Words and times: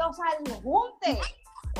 bienvenidos 0.00 0.16
al 0.20 0.62
Junte. 0.62 1.20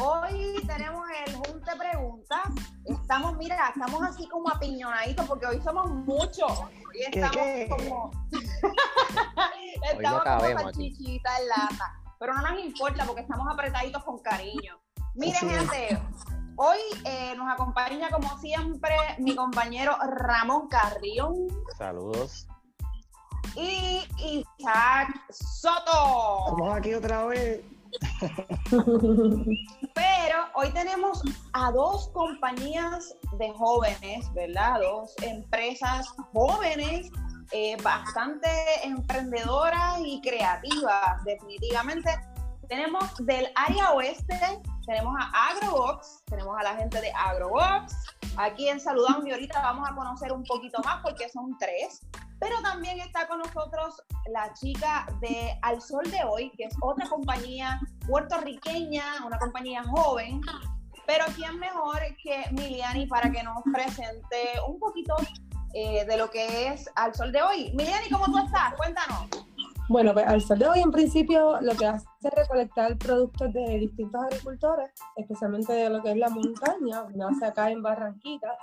Hoy 0.01 0.63
tenemos 0.67 1.05
el 1.27 1.35
Junte 1.37 1.77
Preguntas. 1.77 2.49
Estamos, 2.85 3.37
mira, 3.37 3.69
estamos 3.75 4.03
así 4.03 4.29
como 4.29 4.49
apiñonaditos 4.51 5.27
porque 5.27 5.47
hoy 5.47 5.61
somos 5.63 5.91
muchos. 5.91 6.51
Hoy 6.91 7.03
estamos 7.13 7.47
como. 7.69 8.11
Hoy 8.33 9.75
estamos 9.93 10.23
como 10.23 10.41
salchichita 10.41 11.39
en 11.39 11.49
lata. 11.49 12.01
Pero 12.19 12.35
no 12.35 12.43
nos 12.43 12.61
importa 12.61 13.05
porque 13.07 13.23
estamos 13.23 13.47
apretaditos 13.51 14.05
con 14.05 14.19
cariño. 14.19 14.79
Miren, 15.15 15.49
gente, 15.49 16.03
hoy 16.57 16.79
eh, 17.05 17.35
nos 17.37 17.51
acompaña 17.51 18.11
como 18.11 18.39
siempre 18.39 18.95
mi 19.19 19.35
compañero 19.35 19.97
Ramón 20.03 20.69
Carrión 20.69 21.49
Saludos. 21.79 22.47
y 23.57 24.05
Isaac 24.19 25.09
Soto. 25.31 26.49
Estamos 26.49 26.77
aquí 26.77 26.95
otra 26.95 27.25
vez. 27.25 27.61
Pero 29.95 30.37
hoy 30.55 30.71
tenemos 30.73 31.23
a 31.53 31.71
dos 31.73 32.09
compañías 32.13 33.17
de 33.39 33.53
jóvenes, 33.53 34.33
¿verdad? 34.35 34.81
Dos 34.81 35.15
empresas 35.23 36.09
jóvenes, 36.33 37.11
eh, 37.53 37.77
bastante 37.83 38.49
emprendedoras 38.85 40.01
y 40.05 40.21
creativas, 40.21 41.25
definitivamente. 41.25 42.11
Tenemos 42.69 43.05
del 43.27 43.49
área 43.57 43.93
oeste, 43.93 44.39
tenemos 44.87 45.15
a 45.19 45.49
Agrobox, 45.51 46.23
tenemos 46.27 46.57
a 46.59 46.63
la 46.63 46.77
gente 46.77 47.01
de 47.01 47.11
Agrobox. 47.13 47.95
Aquí 48.37 48.69
en 48.69 48.81
Saludando 48.81 49.27
y 49.27 49.33
ahorita 49.33 49.61
vamos 49.61 49.89
a 49.89 49.95
conocer 49.95 50.33
un 50.33 50.45
poquito 50.45 50.81
más 50.85 51.03
porque 51.03 51.29
son 51.29 51.57
tres. 51.59 52.01
Pero 52.39 52.61
también 52.63 52.99
está 53.01 53.29
con 53.29 53.41
nosotros 53.41 54.03
la 54.33 54.53
chica 54.55 55.07
de 55.21 55.59
Al 55.63 55.81
Sol 55.83 56.11
de 56.11 56.25
Hoy, 56.25 56.51
que 56.57 56.65
es 56.65 56.75
otra 56.81 57.07
compañía 57.09 57.79
puertorriqueña, 58.07 59.27
una 59.27 59.39
compañía 59.39 59.83
joven. 59.85 60.41
Pero 61.07 61.25
quién 61.35 61.59
mejor 61.59 61.99
que 62.23 62.45
Miliani 62.53 63.07
para 63.07 63.31
que 63.31 63.43
nos 63.43 63.63
presente 63.73 64.55
un 64.67 64.79
poquito 64.79 65.17
eh, 65.75 66.05
de 66.07 66.17
lo 66.17 66.31
que 66.31 66.69
es 66.69 66.89
Al 66.95 67.15
Sol 67.15 67.31
de 67.31 67.43
Hoy. 67.43 67.73
Miliani, 67.75 68.09
¿cómo 68.09 68.27
tú 68.27 68.39
estás? 68.39 68.75
Cuéntanos. 68.75 69.29
Bueno, 69.91 70.13
pues 70.15 70.25
al 70.25 70.41
sol 70.41 70.57
de 70.61 70.69
hoy 70.69 70.79
en 70.81 70.93
principio 70.93 71.61
lo 71.61 71.75
que 71.75 71.85
hace 71.85 72.07
es 72.23 72.31
recolectar 72.33 72.97
productos 72.97 73.53
de 73.53 73.77
distintos 73.81 74.23
agricultores, 74.23 74.93
especialmente 75.17 75.73
de 75.73 75.91
lo 75.91 76.01
que 76.01 76.13
es 76.13 76.17
la 76.17 76.29
montaña, 76.29 77.05
nace 77.17 77.45
acá 77.47 77.73
en 77.73 77.83
Barranquitas, 77.83 78.57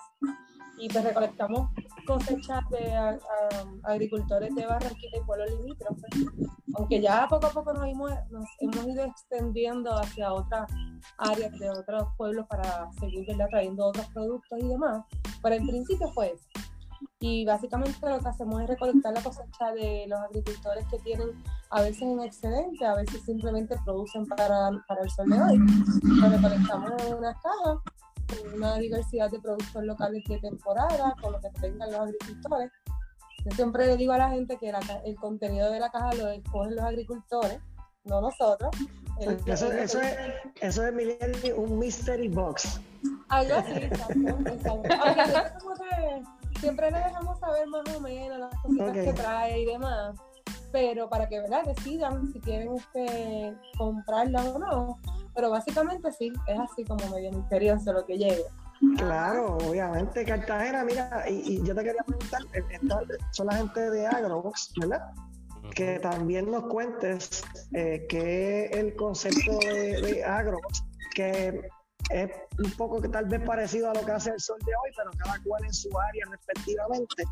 y 0.80 0.88
pues 0.88 1.04
recolectamos 1.04 1.70
cosechas 2.06 2.62
de 2.70 2.96
a- 2.96 3.10
a- 3.10 3.92
agricultores 3.92 4.56
de 4.56 4.66
Barranquita 4.68 5.18
y 5.18 5.22
pueblos 5.26 5.52
limítrofes, 5.52 6.12
aunque 6.76 7.02
ya 7.02 7.28
poco 7.28 7.48
a 7.48 7.52
poco 7.52 7.74
nos, 7.74 7.86
hemos, 7.88 8.12
nos 8.30 8.46
hemos 8.62 8.88
ido 8.88 9.04
extendiendo 9.04 9.94
hacia 9.98 10.32
otras 10.32 10.72
áreas 11.18 11.52
de 11.60 11.70
otros 11.72 12.08
pueblos 12.16 12.46
para 12.48 12.90
seguir 13.02 13.28
trayendo 13.50 13.88
otros 13.88 14.06
productos 14.14 14.60
y 14.62 14.66
demás, 14.68 15.04
pero 15.44 15.56
en 15.56 15.68
principio 15.68 16.08
fue 16.14 16.28
eso. 16.28 16.48
Y 17.20 17.46
básicamente 17.46 17.98
lo 18.10 18.20
que 18.20 18.28
hacemos 18.28 18.62
es 18.62 18.68
recolectar 18.68 19.14
la 19.14 19.22
cosecha 19.22 19.72
de 19.74 20.06
los 20.08 20.20
agricultores 20.20 20.86
que 20.90 21.00
tienen 21.00 21.30
a 21.72 21.82
veces 21.82 22.04
en 22.04 22.20
excedente, 22.22 22.86
a 22.86 22.96
veces 22.96 23.22
simplemente 23.24 23.76
producen 23.86 24.26
para, 24.26 24.70
para 24.88 25.02
el 25.02 25.10
sol 25.10 25.30
de 25.30 25.42
hoy. 25.42 25.60
Lo 26.04 26.30
recolectamos 26.30 26.92
en 27.04 27.14
unas 27.16 27.36
cajas 27.42 27.78
con 28.42 28.54
una 28.56 28.78
diversidad 28.78 29.32
de 29.32 29.40
productos 29.40 29.84
locales 29.84 30.24
de 30.28 30.38
temporada, 30.40 31.16
con 31.22 31.32
lo 31.34 31.40
que 31.40 31.50
tengan 31.62 31.92
los 31.92 32.02
agricultores. 32.02 32.72
Yo 33.46 33.52
siempre 33.56 33.88
le 33.88 33.96
digo 33.98 34.14
a 34.14 34.18
la 34.18 34.30
gente 34.30 34.58
que 34.58 34.72
la 34.72 34.80
el 35.06 35.16
contenido 35.16 35.72
de 35.72 35.80
la 35.80 35.90
caja 35.90 36.14
lo 36.14 36.28
escogen 36.30 36.76
los 36.76 36.84
agricultores, 36.86 37.60
no 38.04 38.20
nosotros. 38.22 38.72
El- 39.20 39.40
Eso, 39.46 39.72
el- 39.72 39.80
eso 39.80 40.02
es, 40.02 40.16
eso 40.62 40.86
es 40.86 40.94
Miliani, 40.94 41.52
un 41.56 41.80
mystery 41.80 42.28
box. 42.28 42.80
algo 43.30 43.56
así, 43.56 43.72
exacto, 43.74 44.50
exacto. 44.50 44.90
Que 45.80 46.24
siempre 46.60 46.92
le 46.92 46.98
dejamos 47.00 47.40
saber 47.40 47.68
más 47.68 47.96
o 47.96 48.00
menos 48.02 48.40
las 48.40 48.56
cositas 48.62 48.92
que 48.94 49.14
trae 49.14 49.62
y 49.62 49.66
demás, 49.66 50.16
pero 50.72 51.10
para 51.10 51.28
que 51.28 51.40
¿verdad? 51.40 51.64
decidan 51.66 52.32
si 52.34 52.40
quieren 52.40 52.76
este, 52.76 53.56
comprarla 53.78 54.44
o 54.44 54.60
no. 54.60 55.00
Pero 55.36 55.50
básicamente 55.52 56.12
sí, 56.12 56.34
es 56.48 56.60
así 56.60 56.84
como 56.84 57.08
medio 57.10 57.32
misterioso 57.32 57.94
lo 57.94 58.06
que 58.06 58.18
llega. 58.18 58.44
Claro, 58.98 59.58
obviamente. 59.58 60.26
Cartagena, 60.26 60.84
mira, 60.84 61.26
y, 61.30 61.54
y 61.56 61.64
yo 61.64 61.76
te 61.76 61.84
quería 61.84 62.04
preguntar, 62.04 62.42
eh, 62.54 62.64
esta- 62.70 63.02
son 63.32 63.48
la 63.48 63.54
gente 63.54 63.90
de 63.92 64.08
Agrobox, 64.08 64.74
¿verdad? 64.80 65.02
Que 65.76 66.00
también 66.00 66.50
nos 66.50 66.64
cuentes 66.68 67.44
eh, 67.74 68.06
qué 68.10 68.66
es 68.66 68.72
el 68.78 68.96
concepto 68.96 69.60
de, 69.60 70.02
de 70.02 70.24
Agrobox, 70.24 70.84
que 71.14 71.70
es 72.10 72.32
un 72.58 72.72
poco 72.78 73.02
que 73.02 73.10
tal 73.10 73.26
vez 73.26 73.42
parecido 73.42 73.92
a 73.92 73.94
lo 73.94 74.06
que 74.06 74.12
hace 74.12 74.32
el 74.32 74.40
sol 74.40 74.60
de 74.66 74.72
hoy, 74.72 74.92
pero 74.96 75.12
cada 75.24 75.42
cual 75.44 75.64
en 75.66 75.74
su 75.74 75.90
área 76.00 76.26
respectivamente. 76.30 77.24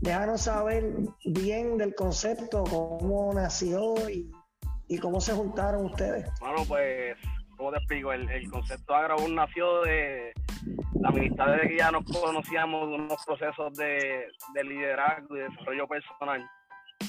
Déjanos 0.00 0.42
saber 0.42 0.92
bien 1.24 1.78
del 1.78 1.94
concepto, 1.94 2.64
cómo 2.64 3.32
nació 3.32 3.94
y, 4.10 4.30
y 4.88 4.98
cómo 4.98 5.20
se 5.20 5.32
juntaron 5.32 5.86
ustedes. 5.86 6.28
Bueno, 6.40 6.64
pues, 6.68 7.16
¿cómo 7.56 7.70
te 7.70 7.78
explico? 7.78 8.12
El, 8.12 8.28
el 8.28 8.50
concepto 8.50 8.94
Agrobus 8.94 9.30
nació 9.30 9.82
de 9.82 10.32
la 11.00 11.08
amistad 11.08 11.56
de 11.56 11.68
que 11.68 11.78
ya 11.78 11.90
nos 11.90 12.04
conocíamos 12.04 12.88
de 12.90 12.94
unos 12.96 13.24
procesos 13.24 13.72
de, 13.74 14.26
de 14.54 14.64
liderazgo 14.64 15.36
y 15.36 15.40
desarrollo 15.40 15.86
personal. 15.86 16.44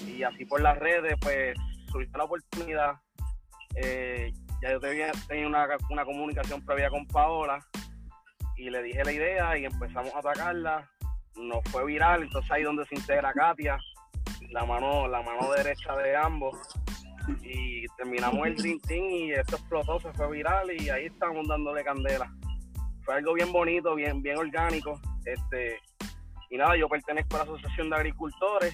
Y 0.06 0.24
así 0.24 0.46
por 0.46 0.62
las 0.62 0.78
redes, 0.78 1.16
pues, 1.22 1.58
surgió 1.92 2.18
la 2.18 2.24
oportunidad. 2.24 2.94
Eh, 3.76 4.32
ya 4.62 4.72
yo 4.72 4.80
tenía, 4.80 5.12
una, 5.48 5.68
una 5.90 6.06
comunicación 6.06 6.64
previa 6.66 6.90
con 6.90 7.06
Paola 7.08 7.60
y 8.56 8.70
le 8.70 8.82
dije 8.82 9.04
la 9.04 9.12
idea 9.12 9.58
y 9.58 9.66
empezamos 9.66 10.14
a 10.16 10.20
atacarla. 10.20 10.90
Nos 11.36 11.60
fue 11.72 11.86
viral, 11.86 12.24
entonces 12.24 12.52
ahí 12.52 12.64
donde 12.64 12.86
se 12.86 12.96
integra 12.96 13.32
Katia, 13.32 13.78
la 14.50 14.66
mano, 14.66 15.08
la 15.08 15.22
mano 15.22 15.52
derecha 15.52 15.96
de 15.98 16.16
ambos 16.16 16.58
y 17.44 17.86
terminamos 17.98 18.48
el 18.48 18.56
Dream 18.56 18.80
Team 18.80 19.04
y 19.10 19.32
esto 19.34 19.58
explotó, 19.58 20.00
se 20.00 20.12
fue 20.14 20.32
viral 20.32 20.72
y 20.72 20.90
ahí 20.90 21.06
estamos 21.06 21.48
dándole 21.48 21.84
candela. 21.84 22.32
Fue 23.04 23.16
algo 23.16 23.34
bien 23.34 23.52
bonito, 23.52 23.94
bien, 23.96 24.22
bien 24.22 24.38
orgánico. 24.38 25.00
Este, 25.26 25.80
y 26.50 26.58
nada, 26.58 26.76
yo 26.76 26.90
pertenezco 26.90 27.36
a 27.36 27.40
la 27.40 27.44
Asociación 27.44 27.90
de 27.90 27.96
Agricultores, 27.98 28.74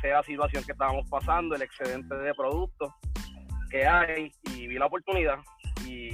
sé 0.00 0.08
la 0.08 0.22
situación 0.22 0.64
que 0.64 0.72
estábamos 0.72 1.08
pasando, 1.10 1.54
el 1.54 1.62
excedente 1.62 2.14
de 2.14 2.34
productos 2.34 2.92
que 3.70 3.86
hay 3.86 4.32
y 4.60 4.66
vi 4.66 4.78
la 4.78 4.86
oportunidad 4.86 5.36
y, 5.86 6.08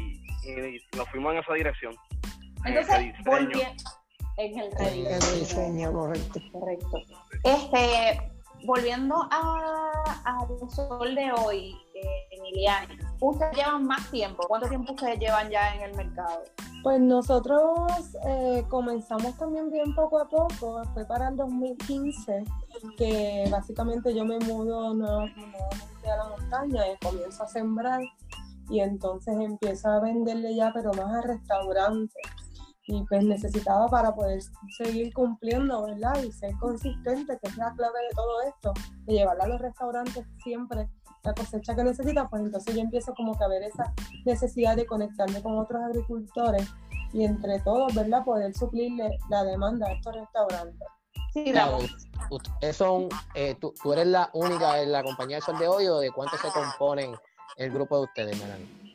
y 0.45 0.81
nos 0.97 1.09
fuimos 1.11 1.33
en 1.33 1.39
esa 1.41 1.53
dirección. 1.55 1.95
en 2.65 2.79
ese 2.79 2.95
Entonces, 2.97 3.17
diseño. 3.19 3.39
volvi- 3.39 3.77
en 4.39 4.59
el 4.59 4.73
rediseño. 4.73 5.09
El 5.09 5.41
diseño, 5.41 5.93
correcto. 5.93 6.41
Correcto. 6.53 6.99
Este, 7.43 8.21
volviendo 8.67 9.17
a, 9.31 10.03
al 10.25 10.71
sol 10.71 11.15
de 11.15 11.33
hoy, 11.33 11.75
eh, 11.95 12.29
Emiliani, 12.33 12.99
ustedes 13.21 13.57
llevan 13.57 13.87
más 13.87 14.11
tiempo. 14.11 14.43
¿Cuánto 14.47 14.69
tiempo 14.69 14.93
ustedes 14.93 15.19
llevan 15.19 15.49
ya 15.51 15.75
en 15.77 15.83
el 15.83 15.95
mercado? 15.97 16.43
Pues 16.83 17.01
nosotros 17.01 17.65
eh, 18.29 18.63
comenzamos 18.69 19.37
también 19.39 19.71
bien 19.71 19.95
poco 19.95 20.21
a 20.21 20.29
poco, 20.29 20.83
fue 20.93 21.05
para 21.07 21.29
el 21.29 21.37
2015, 21.37 22.45
que 22.99 23.49
básicamente 23.51 24.15
yo 24.15 24.25
me 24.25 24.39
mudo 24.41 24.93
nuevamente 24.95 25.51
a 26.13 26.17
la 26.17 26.29
montaña 26.29 26.83
y 26.93 26.97
comienzo 27.05 27.43
a 27.43 27.49
sembrar 27.49 28.01
y 28.69 28.81
entonces 28.81 29.35
empiezo 29.39 29.89
a 29.89 30.01
venderle 30.01 30.55
ya, 30.55 30.73
pero 30.73 30.93
más 30.95 31.15
a 31.15 31.23
restaurantes. 31.23 32.23
Y 32.89 33.05
pues 33.07 33.25
necesitaba 33.25 33.89
para 33.89 34.15
poder 34.15 34.41
seguir 34.77 35.13
cumpliendo, 35.13 35.85
¿verdad? 35.85 36.23
Y 36.23 36.31
ser 36.31 36.57
consistente, 36.59 37.37
que 37.43 37.49
es 37.49 37.57
la 37.57 37.73
clave 37.75 37.99
de 38.09 38.15
todo 38.15 38.43
esto, 38.43 38.73
de 39.07 39.13
llevarla 39.15 39.45
a 39.45 39.49
los 39.49 39.61
restaurantes 39.61 40.25
siempre 40.45 40.89
la 41.27 41.35
cosecha 41.35 41.75
que 41.75 41.85
necesita, 41.85 42.29
pues 42.29 42.43
entonces 42.43 42.75
yo 42.75 42.81
empiezo 42.81 43.13
como 43.15 43.37
que 43.37 43.45
a 43.45 43.49
ver 43.49 43.65
esa 43.65 43.93
necesidad 44.25 44.77
de 44.77 44.87
conectarme 44.87 45.43
con 45.43 45.59
otros 45.59 45.83
agricultores 45.83 46.69
y 47.13 47.25
entre 47.25 47.61
todos, 47.61 47.95
¿verdad? 47.95 48.25
Poder 48.25 48.55
suplirle 48.55 49.19
la 49.29 49.45
demanda 49.45 49.89
a 49.89 49.93
estos 49.93 50.15
restaurantes. 50.15 50.89
Sí, 51.33 51.51
Claro, 51.51 51.79
ustedes 52.31 52.77
son, 52.77 53.09
eh, 53.35 53.57
tú, 53.61 53.75
tú 53.83 53.93
eres 53.93 54.07
la 54.07 54.31
única 54.33 54.81
en 54.81 54.93
la 54.93 55.03
compañía 55.03 55.37
de 55.37 55.43
Sol 55.43 55.59
de 55.59 55.69
Hoy 55.69 55.87
o 55.87 55.99
de 55.99 56.11
cuántos 56.11 56.41
se 56.41 56.49
componen 56.49 57.13
el 57.57 57.71
grupo 57.73 57.99
de 57.99 58.05
ustedes, 58.05 58.39
Melanie? 58.41 58.87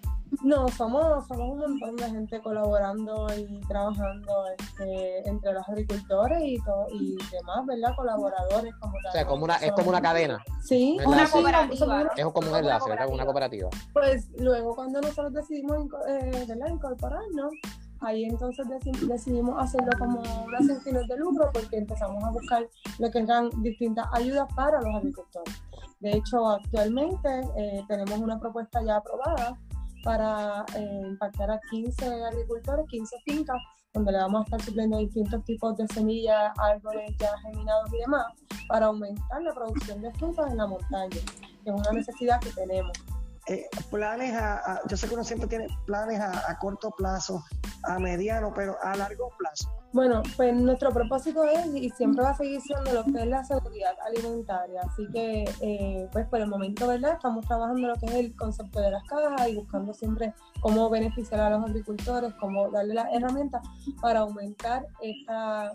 No, 0.44 0.66
somos, 0.70 1.28
somos 1.28 1.50
un 1.50 1.60
montón 1.60 1.98
de 1.98 2.10
gente 2.10 2.40
colaborando 2.42 3.28
y 3.38 3.60
trabajando 3.68 4.46
este, 4.58 5.28
entre 5.28 5.52
los 5.52 5.68
agricultores 5.68 6.40
y, 6.42 6.58
todo, 6.64 6.88
y 6.90 7.18
demás, 7.32 7.66
¿verdad? 7.66 7.94
Colaboradores 7.98 8.74
como 8.80 8.94
O 8.96 9.12
sea, 9.12 9.26
como 9.28 9.44
una, 9.44 9.56
es 9.58 9.74
como 9.74 9.90
una 9.90 10.02
cadena, 10.02 10.42
Sí, 10.64 10.96
¿verdad? 10.98 11.14
Una 11.14 11.30
cooperativa. 11.30 12.08
es 12.16 12.26
como 12.32 12.50
un 12.50 12.56
enlace, 12.58 12.90
¿verdad? 12.90 13.04
Como 13.06 13.16
una 13.16 13.26
cooperativa. 13.26 13.70
Pues 13.92 14.30
luego 14.38 14.74
cuando 14.74 15.02
nosotros 15.02 15.34
decidimos 15.34 15.86
eh, 16.08 16.46
¿verdad? 16.48 16.68
incorporarnos, 16.70 17.52
ahí 18.00 18.24
entonces 18.24 18.66
deci- 18.68 19.08
decidimos 19.08 19.62
hacerlo 19.62 19.92
como 20.00 20.22
una 20.46 20.60
sin 20.60 20.80
fines 20.80 21.08
de 21.10 21.18
lucro 21.18 21.50
porque 21.54 21.78
empezamos 21.78 22.24
a 22.24 22.30
buscar 22.32 22.66
lo 23.00 23.12
que 23.12 23.20
eran 23.20 23.50
distintas 23.62 24.08
ayudas 24.14 24.48
para 24.56 24.80
los 24.82 24.96
agricultores. 24.96 25.62
De 26.02 26.12
hecho, 26.18 26.50
actualmente 26.50 27.30
eh, 27.56 27.84
tenemos 27.88 28.20
una 28.20 28.40
propuesta 28.40 28.84
ya 28.84 28.98
aprobada 28.98 29.58
para 30.04 30.66
eh, 30.76 31.02
impactar 31.06 31.52
a 31.52 31.60
15 31.70 32.06
agricultores, 32.26 32.86
15 32.90 33.18
fincas, 33.24 33.58
donde 33.94 34.12
le 34.12 34.18
vamos 34.18 34.42
a 34.42 34.44
estar 34.46 34.62
supliendo 34.62 34.98
distintos 34.98 35.44
tipos 35.46 35.78
de 35.78 35.88
semillas, 35.90 36.52
árboles 36.58 37.16
ya 37.20 37.38
germinados 37.44 37.94
y 37.94 37.98
demás, 38.00 38.26
para 38.68 38.88
aumentar 38.88 39.44
la 39.44 39.54
producción 39.54 40.02
de 40.02 40.12
frutas 40.14 40.52
en 40.52 40.58
la 40.58 40.66
montaña, 40.66 41.10
que 41.10 41.70
es 41.70 41.74
una 41.74 41.92
necesidad 41.92 42.40
que 42.40 42.50
tenemos. 42.52 42.98
Eh, 43.48 43.68
planes 43.90 44.34
a, 44.36 44.82
yo 44.88 44.96
sé 44.96 45.08
que 45.08 45.16
uno 45.16 45.24
siempre 45.24 45.48
tiene 45.48 45.68
planes 45.86 46.20
a, 46.20 46.58
corto 46.60 46.92
plazo, 46.92 47.44
a 47.84 47.98
mediano, 47.98 48.54
pero 48.54 48.78
a 48.84 48.96
largo 48.96 49.32
plazo. 49.38 49.68
Bueno, 49.94 50.22
pues 50.38 50.56
nuestro 50.56 50.92
propósito 50.92 51.44
es 51.44 51.66
y 51.74 51.90
siempre 51.90 52.24
va 52.24 52.30
a 52.30 52.38
seguir 52.38 52.62
siendo 52.62 52.94
lo 52.94 53.04
que 53.04 53.24
es 53.24 53.28
la 53.28 53.44
seguridad 53.44 53.94
alimentaria. 54.06 54.82
Así 54.82 55.08
que, 55.12 55.44
eh, 55.60 56.08
pues 56.12 56.28
por 56.28 56.40
el 56.40 56.48
momento, 56.48 56.88
¿verdad? 56.88 57.14
Estamos 57.14 57.46
trabajando 57.48 57.88
lo 57.88 57.96
que 57.96 58.06
es 58.06 58.14
el 58.14 58.36
concepto 58.36 58.80
de 58.80 58.92
las 58.92 59.04
cajas 59.06 59.50
y 59.50 59.56
buscando 59.56 59.94
siempre 59.94 60.34
cómo 60.62 60.90
beneficiar 60.90 61.42
a 61.42 61.50
los 61.50 61.64
agricultores, 61.64 62.34
cómo 62.40 62.70
darle 62.70 62.94
las 62.94 63.08
herramientas 63.12 63.64
para 64.02 64.20
aumentar 64.20 64.86
esta, 65.02 65.72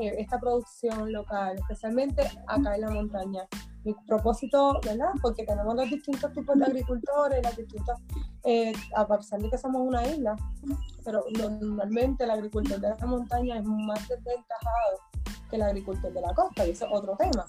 eh, 0.00 0.14
esta 0.18 0.40
producción 0.40 1.12
local, 1.12 1.56
especialmente 1.58 2.22
acá 2.46 2.74
en 2.74 2.80
la 2.80 2.90
montaña 2.90 3.46
mi 3.84 3.94
propósito, 4.06 4.80
¿verdad? 4.84 5.10
Porque 5.20 5.44
tenemos 5.44 5.74
los 5.74 5.90
distintos 5.90 6.32
tipos 6.32 6.56
de 6.56 6.64
agricultores, 6.64 7.42
las 7.42 7.56
distintas, 7.56 8.00
eh, 8.44 8.72
a 8.94 9.06
pesar 9.06 9.40
de 9.40 9.50
que 9.50 9.58
somos 9.58 9.82
una 9.82 10.06
isla, 10.06 10.36
pero 11.04 11.24
normalmente 11.38 12.24
el 12.24 12.30
agricultor 12.30 12.80
de 12.80 12.88
la 12.88 13.06
montaña 13.06 13.58
es 13.58 13.64
más 13.64 14.08
desventajado 14.08 14.98
que 15.50 15.56
el 15.56 15.62
agricultor 15.62 16.12
de 16.12 16.20
la 16.20 16.34
costa, 16.34 16.66
y 16.66 16.70
eso 16.70 16.86
es 16.86 16.92
otro 16.92 17.16
tema. 17.16 17.44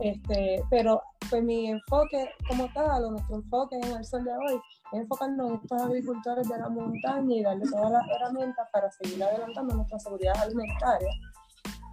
Este, 0.00 0.62
pero 0.68 1.00
pues 1.30 1.42
mi 1.42 1.70
enfoque 1.70 2.28
como 2.48 2.68
tal, 2.72 3.04
o 3.04 3.10
nuestro 3.12 3.36
enfoque 3.36 3.76
en 3.76 3.96
el 3.96 4.04
sol 4.04 4.24
de 4.24 4.32
hoy, 4.32 4.60
es 4.92 5.00
enfocarnos 5.00 5.48
en 5.48 5.54
estos 5.56 5.82
agricultores 5.82 6.48
de 6.48 6.58
la 6.58 6.68
montaña 6.68 7.36
y 7.36 7.42
darle 7.42 7.64
todas 7.70 7.90
las 7.90 8.02
herramientas 8.08 8.68
para 8.72 8.90
seguir 8.90 9.22
adelantando 9.24 9.74
nuestra 9.74 9.98
seguridad 9.98 10.34
alimentaria. 10.38 11.08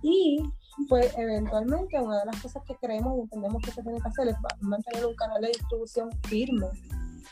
Y 0.03 0.43
pues 0.89 1.17
eventualmente 1.17 1.99
una 1.99 2.19
de 2.19 2.25
las 2.25 2.41
cosas 2.41 2.61
que 2.67 2.75
creemos 2.75 3.17
y 3.17 3.21
entendemos 3.21 3.61
que 3.63 3.71
se 3.71 3.81
tiene 3.81 4.01
que 4.01 4.07
hacer 4.07 4.27
es 4.27 4.35
mantener 4.59 5.05
un 5.05 5.15
canal 5.15 5.41
de 5.41 5.47
distribución 5.47 6.09
firme, 6.23 6.67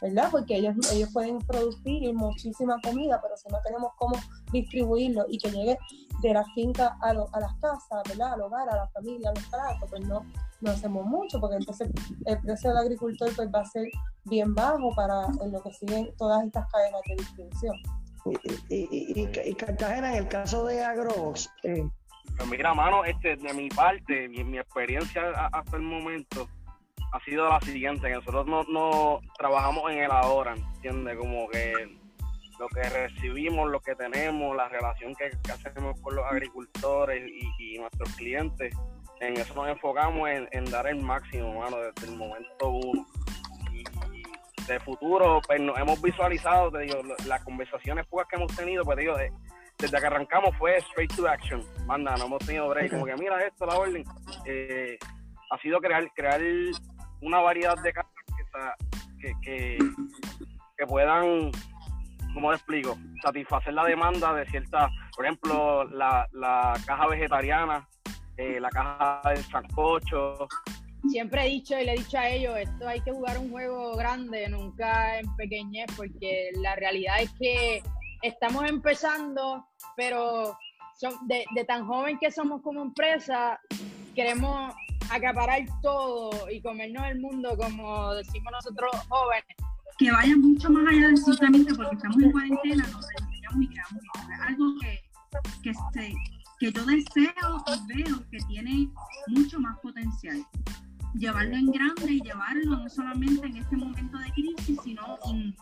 ¿verdad? 0.01 0.29
Porque 0.31 0.55
ellos, 0.55 0.75
ellos 0.91 1.09
pueden 1.11 1.39
producir 1.39 2.13
muchísima 2.13 2.79
comida, 2.81 3.19
pero 3.21 3.35
si 3.37 3.49
no 3.49 3.59
tenemos 3.63 3.91
cómo 3.97 4.15
distribuirlo 4.51 5.25
y 5.27 5.37
que 5.37 5.51
llegue 5.51 5.77
de 6.21 6.33
la 6.33 6.45
finca 6.55 6.97
a, 7.01 7.09
a 7.09 7.39
las 7.39 7.53
casas, 7.59 8.03
¿verdad? 8.07 8.33
Al 8.33 8.41
hogar, 8.41 8.69
a 8.69 8.75
la 8.75 8.87
familia, 8.87 9.29
a 9.29 9.33
los 9.33 9.45
platos, 9.47 9.89
pues 9.89 10.07
no, 10.07 10.23
no 10.61 10.71
hacemos 10.71 11.05
mucho, 11.05 11.39
porque 11.39 11.57
entonces 11.57 11.89
el 12.25 12.39
precio 12.39 12.69
del 12.69 12.79
agricultor 12.79 13.35
pues 13.35 13.49
va 13.53 13.61
a 13.61 13.65
ser 13.65 13.87
bien 14.25 14.53
bajo 14.55 14.93
para 14.95 15.25
en 15.41 15.51
lo 15.51 15.61
que 15.61 15.73
siguen 15.73 16.09
todas 16.17 16.45
estas 16.45 16.71
cadenas 16.71 17.01
de 17.07 17.15
distribución. 17.15 17.75
Y, 18.69 18.75
y, 18.75 19.29
y, 19.45 19.55
Cartagena, 19.55 20.11
en 20.11 20.23
el 20.23 20.27
caso 20.27 20.63
de 20.65 20.83
Agrobox, 20.83 21.49
eh, 21.63 21.89
pues 22.37 22.49
mira, 22.49 22.73
mano, 22.73 23.05
este, 23.05 23.35
de 23.35 23.53
mi 23.53 23.69
parte, 23.69 24.27
mi, 24.29 24.57
experiencia 24.57 25.29
hasta 25.51 25.77
el 25.77 25.83
momento 25.83 26.47
ha 27.11 27.19
sido 27.25 27.47
la 27.49 27.59
siguiente, 27.61 28.07
que 28.07 28.15
nosotros 28.15 28.47
no, 28.47 28.63
no 28.63 29.19
trabajamos 29.37 29.91
en 29.91 29.99
el 29.99 30.11
ahora, 30.11 30.53
¿entiendes? 30.53 31.17
Como 31.17 31.49
que 31.49 31.73
lo 32.61 32.67
que 32.69 32.83
recibimos, 32.83 33.69
lo 33.71 33.79
que 33.79 33.95
tenemos, 33.95 34.55
la 34.55 34.69
relación 34.69 35.15
que, 35.15 35.31
hacemos 35.51 35.99
con 35.99 36.15
los 36.15 36.25
agricultores 36.25 37.27
y, 37.59 37.77
nuestros 37.79 38.15
clientes, 38.15 38.75
en 39.19 39.37
eso 39.37 39.55
nos 39.55 39.67
enfocamos 39.67 40.29
en, 40.29 40.65
dar 40.65 40.87
el 40.87 41.01
máximo, 41.01 41.59
mano, 41.59 41.77
desde 41.77 42.11
el 42.11 42.17
momento 42.17 42.69
uno. 42.69 43.05
Y, 43.73 43.83
de 44.67 44.79
futuro, 44.79 45.41
pues 45.45 45.59
nos 45.59 45.77
hemos 45.79 45.99
visualizado, 46.01 46.71
te 46.71 46.81
digo, 46.81 47.01
las 47.25 47.43
conversaciones 47.43 48.05
pocas 48.05 48.27
que 48.27 48.35
hemos 48.35 48.55
tenido, 48.55 48.83
pues 48.83 48.97
digo, 48.99 49.17
de, 49.17 49.31
desde 49.81 49.99
que 49.99 50.05
arrancamos 50.05 50.55
fue 50.57 50.77
straight 50.77 51.13
to 51.15 51.27
action. 51.27 51.63
Manda, 51.85 52.15
no 52.15 52.25
hemos 52.25 52.45
tenido 52.45 52.69
break. 52.69 52.91
Como 52.91 53.05
que 53.05 53.15
mira 53.15 53.43
esto, 53.45 53.65
la 53.65 53.75
orden. 53.75 54.03
Eh, 54.45 54.97
ha 55.49 55.57
sido 55.57 55.79
crear, 55.79 56.07
crear 56.15 56.39
una 57.21 57.39
variedad 57.39 57.75
de 57.81 57.91
cajas 57.91 58.11
que, 59.19 59.33
que, 59.41 59.77
que, 60.77 60.85
puedan, 60.85 61.51
¿cómo 62.33 62.49
te 62.49 62.55
explico? 62.55 62.97
Satisfacer 63.23 63.73
la 63.73 63.85
demanda 63.85 64.33
de 64.33 64.45
ciertas, 64.45 64.91
por 65.15 65.25
ejemplo, 65.25 65.83
la, 65.85 66.27
la 66.31 66.73
caja 66.85 67.07
vegetariana, 67.07 67.87
eh, 68.37 68.59
la 68.59 68.69
caja 68.69 69.21
del 69.29 69.43
sancocho. 69.43 70.47
Siempre 71.09 71.45
he 71.45 71.49
dicho 71.49 71.79
y 71.79 71.85
le 71.85 71.93
he 71.93 71.97
dicho 71.97 72.17
a 72.17 72.29
ellos, 72.29 72.55
esto 72.57 72.87
hay 72.87 73.01
que 73.01 73.11
jugar 73.11 73.37
un 73.39 73.49
juego 73.49 73.95
grande, 73.95 74.47
nunca 74.47 75.19
en 75.19 75.35
pequeñez, 75.35 75.87
porque 75.97 76.51
la 76.55 76.75
realidad 76.75 77.21
es 77.21 77.31
que 77.39 77.83
estamos 78.21 78.65
empezando, 78.69 79.65
pero 79.95 80.57
de, 81.23 81.65
tan 81.65 81.85
joven 81.85 82.17
que 82.19 82.31
somos 82.31 82.61
como 82.61 82.81
empresa, 82.81 83.59
queremos 84.15 84.73
acaparar 85.09 85.61
todo 85.81 86.49
y 86.49 86.61
comernos 86.61 87.05
el 87.07 87.19
mundo, 87.19 87.57
como 87.57 88.13
decimos 88.15 88.51
nosotros 88.51 88.91
jóvenes. 89.09 89.55
Que 89.97 90.11
vaya 90.11 90.35
mucho 90.37 90.69
más 90.69 90.87
allá 90.93 91.09
de 91.09 91.17
simplemente 91.17 91.73
porque 91.75 91.95
estamos 91.95 92.23
en 92.23 92.31
cuarentena, 92.31 92.87
nos 92.87 93.07
enseñamos 93.19 93.61
y 93.61 93.67
creamos 93.67 94.03
algo 94.47 94.65
que, 94.79 94.99
que, 95.63 96.13
que 96.59 96.71
yo 96.71 96.85
deseo 96.85 97.63
y 97.67 98.03
veo 98.03 98.29
que 98.29 98.37
tiene 98.47 98.89
mucho 99.27 99.59
más 99.59 99.77
potencial 99.79 100.45
llevarlo 101.13 101.55
en 101.55 101.71
grande 101.71 102.13
y 102.13 102.21
llevarlo 102.21 102.77
no 102.77 102.89
solamente 102.89 103.47
en 103.47 103.57
este 103.57 103.75
momento 103.75 104.17
de 104.17 104.31
crisis, 104.31 104.79
sino 104.83 105.17
en, 105.29 105.55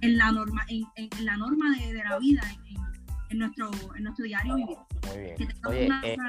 en 0.00 0.18
la 0.18 0.32
norma, 0.32 0.64
en, 0.68 0.84
en, 0.96 1.24
la 1.24 1.36
norma 1.36 1.76
de, 1.78 1.92
de 1.92 2.04
la 2.04 2.18
vida, 2.18 2.42
en, 2.68 2.76
en, 3.30 3.38
nuestro, 3.38 3.70
en 3.96 4.04
nuestro 4.04 4.24
diario 4.24 4.56
vivir. 4.56 4.78
Muy 5.08 5.18
bien. 5.18 5.36
Que 5.36 5.84
una, 5.86 6.00
este 6.02 6.20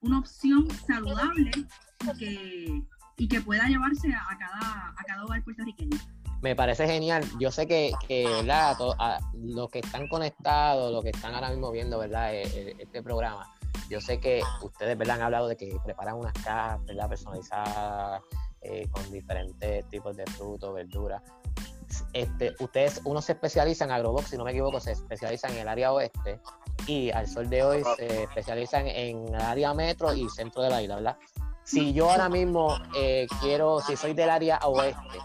una, 0.00 0.18
opción 0.18 0.68
saludable 0.86 1.50
y 1.54 2.18
que, 2.18 2.82
y 3.18 3.28
que 3.28 3.40
pueda 3.40 3.66
llevarse 3.68 4.08
a 4.12 4.38
cada, 4.38 4.88
a 4.88 5.04
cada 5.06 5.24
hogar 5.24 5.42
puertorriqueño. 5.44 5.98
Me 6.42 6.56
parece 6.56 6.86
genial. 6.86 7.22
Yo 7.38 7.50
sé 7.50 7.66
que, 7.66 7.92
que 8.08 8.26
¿verdad? 8.26 8.76
los 9.34 9.70
que 9.70 9.80
están 9.80 10.08
conectados, 10.08 10.90
los 10.90 11.02
que 11.04 11.10
están 11.10 11.34
ahora 11.34 11.50
mismo 11.50 11.70
viendo 11.70 11.98
¿verdad? 11.98 12.34
E, 12.34 12.42
e, 12.42 12.76
este 12.78 13.02
programa, 13.02 13.46
yo 13.90 14.00
sé 14.00 14.20
que 14.20 14.40
ustedes 14.62 14.96
¿verdad? 14.96 15.16
han 15.16 15.22
hablado 15.22 15.48
de 15.48 15.56
que 15.56 15.76
preparan 15.84 16.16
unas 16.16 16.32
cajas 16.32 16.82
¿verdad? 16.86 17.08
personalizadas 17.08 18.22
eh, 18.62 18.88
con 18.90 19.10
diferentes 19.10 19.86
tipos 19.88 20.16
de 20.16 20.24
frutos, 20.26 20.72
verduras 20.72 21.22
este, 22.12 22.54
ustedes, 22.60 23.00
uno 23.04 23.20
se 23.20 23.32
especializa 23.32 23.84
en 23.84 23.90
agrobox, 23.90 24.30
si 24.30 24.36
no 24.36 24.44
me 24.44 24.52
equivoco, 24.52 24.80
se 24.80 24.92
especializa 24.92 25.48
en 25.48 25.58
el 25.58 25.68
área 25.68 25.92
oeste 25.92 26.40
y 26.86 27.10
al 27.10 27.26
sol 27.26 27.48
de 27.48 27.62
hoy 27.62 27.82
se 27.96 28.24
especializan 28.24 28.86
en 28.86 29.28
el 29.28 29.40
área 29.40 29.74
metro 29.74 30.12
y 30.12 30.28
centro 30.28 30.62
de 30.62 30.70
la 30.70 30.82
isla, 30.82 30.96
¿verdad? 30.96 31.18
Si 31.64 31.92
yo 31.92 32.10
ahora 32.10 32.28
mismo 32.28 32.76
eh, 32.96 33.26
quiero, 33.40 33.80
si 33.80 33.96
soy 33.96 34.14
del 34.14 34.30
área 34.30 34.58
oeste, 34.64 35.18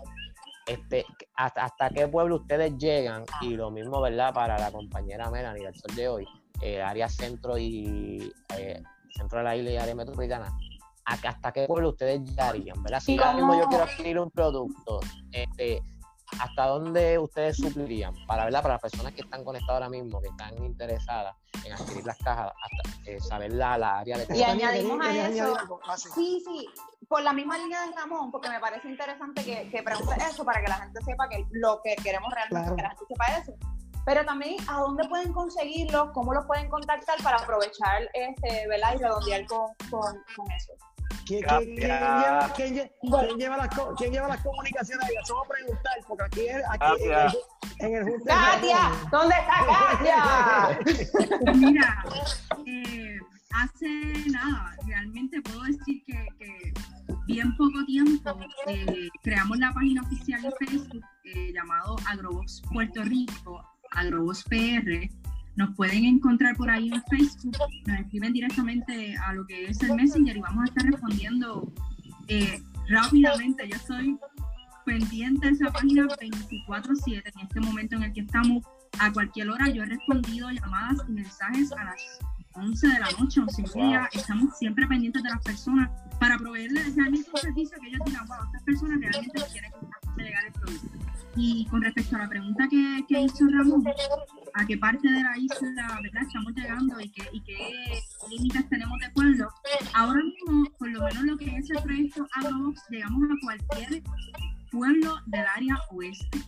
este, 0.67 1.05
hasta, 1.35 1.89
qué 1.89 2.07
pueblo 2.07 2.37
ustedes 2.37 2.75
llegan 2.77 3.23
y 3.41 3.51
lo 3.51 3.71
mismo, 3.71 4.01
¿verdad? 4.01 4.33
Para 4.33 4.57
la 4.57 4.71
compañera 4.71 5.29
Melanie 5.29 5.63
del 5.63 5.75
sol 5.75 5.95
de 5.95 6.07
hoy, 6.07 6.27
el 6.61 6.81
área 6.81 7.09
centro 7.09 7.57
y 7.57 8.33
eh, 8.57 8.81
centro 9.15 9.39
de 9.39 9.43
la 9.43 9.55
isla 9.55 9.71
y 9.71 9.77
área 9.77 9.95
metropolitana, 9.95 10.55
hasta 11.05 11.51
qué 11.51 11.65
pueblo 11.67 11.89
ustedes 11.89 12.21
llegarían, 12.21 12.81
¿verdad? 12.81 12.99
Si 12.99 13.17
ahora 13.17 13.33
mismo 13.33 13.55
yo 13.55 13.67
quiero 13.67 13.83
adquirir 13.83 14.19
un 14.19 14.31
producto, 14.31 14.99
este, 15.31 15.81
¿hasta 16.39 16.65
dónde 16.65 17.19
ustedes 17.19 17.57
suplirían? 17.57 18.13
Para, 18.25 18.45
¿verdad? 18.45 18.61
para 18.61 18.73
las 18.75 18.81
personas 18.81 19.13
que 19.13 19.21
están 19.21 19.43
conectadas 19.43 19.75
ahora 19.75 19.89
mismo, 19.89 20.19
que 20.19 20.29
están 20.29 20.57
interesadas 20.63 21.35
en 21.63 21.73
adquirir 21.73 22.05
las 22.05 22.17
cajas, 22.17 22.51
hasta, 22.51 23.11
eh, 23.11 23.19
saber 23.19 23.53
la, 23.53 23.77
la, 23.77 23.99
área 23.99 24.17
de 24.17 24.35
Y 24.35 24.43
añadimos 24.43 24.99
a 25.05 25.27
eso, 25.27 25.79
sí, 26.15 26.43
sí, 26.43 26.67
por 27.07 27.21
la 27.21 27.33
misma 27.33 27.57
línea 27.57 27.85
de 27.85 27.95
Ramón, 27.95 28.31
porque 28.31 28.49
me 28.49 28.59
parece 28.59 28.87
interesante 28.89 29.43
que, 29.43 29.69
que 29.69 29.83
pregunte 29.83 30.15
eso 30.27 30.43
para 30.43 30.61
que 30.61 30.69
la 30.69 30.77
gente 30.77 30.99
sepa 31.03 31.29
que 31.29 31.45
lo 31.51 31.79
que 31.83 31.95
queremos 31.97 32.33
realmente, 32.33 32.75
que 32.75 32.81
la 32.81 32.89
gente 32.89 33.05
sepa 33.07 33.37
eso. 33.37 33.74
Pero 34.05 34.25
también, 34.25 34.55
¿a 34.67 34.79
dónde 34.79 35.07
pueden 35.07 35.31
conseguirlos? 35.33 36.09
¿Cómo 36.13 36.33
los 36.33 36.45
pueden 36.45 36.69
contactar 36.69 37.21
para 37.23 37.37
aprovechar, 37.37 38.03
este, 38.13 38.67
¿verdad? 38.67 38.95
Y 38.95 38.97
redondear 38.99 39.45
con, 39.47 39.73
con, 39.89 40.23
con 40.35 40.51
eso. 40.51 40.73
¿Quién, 41.25 41.41
lleva, 41.43 42.47
las, 43.57 43.73
comunicaciones 44.43 45.07
ahí? 45.07 45.15
Eso 45.23 45.43
a 45.43 45.47
preguntar, 45.47 45.93
porque 46.07 46.23
aquí, 46.23 46.47
aquí 46.49 46.85
en, 47.79 47.95
el, 47.95 48.03
Junte. 48.03 48.25
¡Katia! 48.25 48.91
¿Dónde 49.11 49.35
está 49.35 49.65
Katia? 49.97 50.23
Mira, 51.55 52.05
eh, 52.67 53.17
hace 53.53 53.89
nada, 54.31 54.75
realmente 54.85 55.41
puedo 55.41 55.63
decir 55.63 56.03
que, 56.05 56.27
que 56.37 56.73
bien 57.25 57.57
poco 57.57 57.83
tiempo 57.85 58.37
eh, 58.67 59.09
creamos 59.23 59.57
la 59.57 59.73
página 59.73 60.03
oficial 60.03 60.41
de 60.41 60.51
Facebook 60.65 61.03
eh, 61.23 61.51
llamado 61.53 61.95
Agrobox 62.07 62.61
Puerto 62.71 63.03
Rico, 63.03 63.63
Agrobox 63.95 64.43
PR 64.43 65.09
nos 65.55 65.73
pueden 65.75 66.05
encontrar 66.05 66.55
por 66.55 66.69
ahí 66.69 66.89
en 66.89 67.01
Facebook, 67.03 67.55
nos 67.87 67.99
escriben 67.99 68.33
directamente 68.33 69.15
a 69.25 69.33
lo 69.33 69.45
que 69.45 69.65
es 69.65 69.81
el 69.83 69.95
Messenger 69.95 70.35
y 70.35 70.41
vamos 70.41 70.63
a 70.63 70.65
estar 70.65 70.85
respondiendo 70.85 71.71
eh, 72.27 72.61
rápidamente, 72.89 73.67
yo 73.69 73.75
estoy 73.75 74.17
pendiente 74.85 75.47
de 75.47 75.53
esa 75.53 75.71
página 75.71 76.07
24/7 76.07 77.23
en 77.25 77.41
este 77.41 77.59
momento 77.59 77.95
en 77.95 78.03
el 78.03 78.13
que 78.13 78.21
estamos. 78.21 78.63
A 78.99 79.11
cualquier 79.11 79.49
hora 79.49 79.67
yo 79.69 79.83
he 79.83 79.85
respondido 79.87 80.49
llamadas 80.51 80.99
y 81.09 81.11
mensajes 81.11 81.71
a 81.73 81.83
las 81.83 82.01
11 82.53 82.87
de 82.87 82.99
la 82.99 83.11
noche, 83.19 83.41
11 83.41 83.61
y 83.61 83.77
media. 83.77 84.09
Estamos 84.13 84.57
siempre 84.57 84.87
pendientes 84.87 85.21
de 85.21 85.29
las 85.29 85.43
personas 85.43 85.89
para 86.19 86.37
proveerles 86.37 86.95
realmente 86.95 87.29
un 87.33 87.41
servicio 87.41 87.77
que 87.81 87.89
ellos 87.89 87.99
digan, 88.05 88.25
wow, 88.27 88.37
estas 88.45 88.63
personas 88.63 88.99
realmente 89.01 89.41
quieren 89.51 89.71
llegar 90.17 90.45
el 90.45 90.53
producto. 90.53 91.14
Y 91.35 91.65
con 91.65 91.81
respecto 91.81 92.15
a 92.15 92.19
la 92.19 92.29
pregunta 92.29 92.67
que, 92.69 93.05
que 93.07 93.21
hizo 93.21 93.45
Ramón, 93.49 93.83
a 94.55 94.65
qué 94.65 94.77
parte 94.77 95.09
de 95.09 95.21
la 95.21 95.37
isla 95.37 95.99
¿verdad? 96.01 96.23
estamos 96.23 96.53
llegando 96.55 96.99
y 96.99 97.09
qué, 97.09 97.23
y 97.33 97.41
qué 97.41 97.99
límites 98.29 98.69
tenemos 98.69 98.97
de 98.99 99.09
pueblo, 99.09 99.49
ahora 99.93 100.21
mismo, 100.23 100.69
por 100.79 100.89
lo 100.89 101.03
menos 101.03 101.23
lo 101.23 101.37
que 101.37 101.57
es 101.57 101.69
el 101.69 101.83
proyecto 101.83 102.25
Agrobox, 102.35 102.81
llegamos 102.89 103.23
a 103.23 103.35
cualquier 103.41 104.03
pueblo 104.71 105.15
del 105.27 105.45
área 105.55 105.77
oeste. 105.91 106.39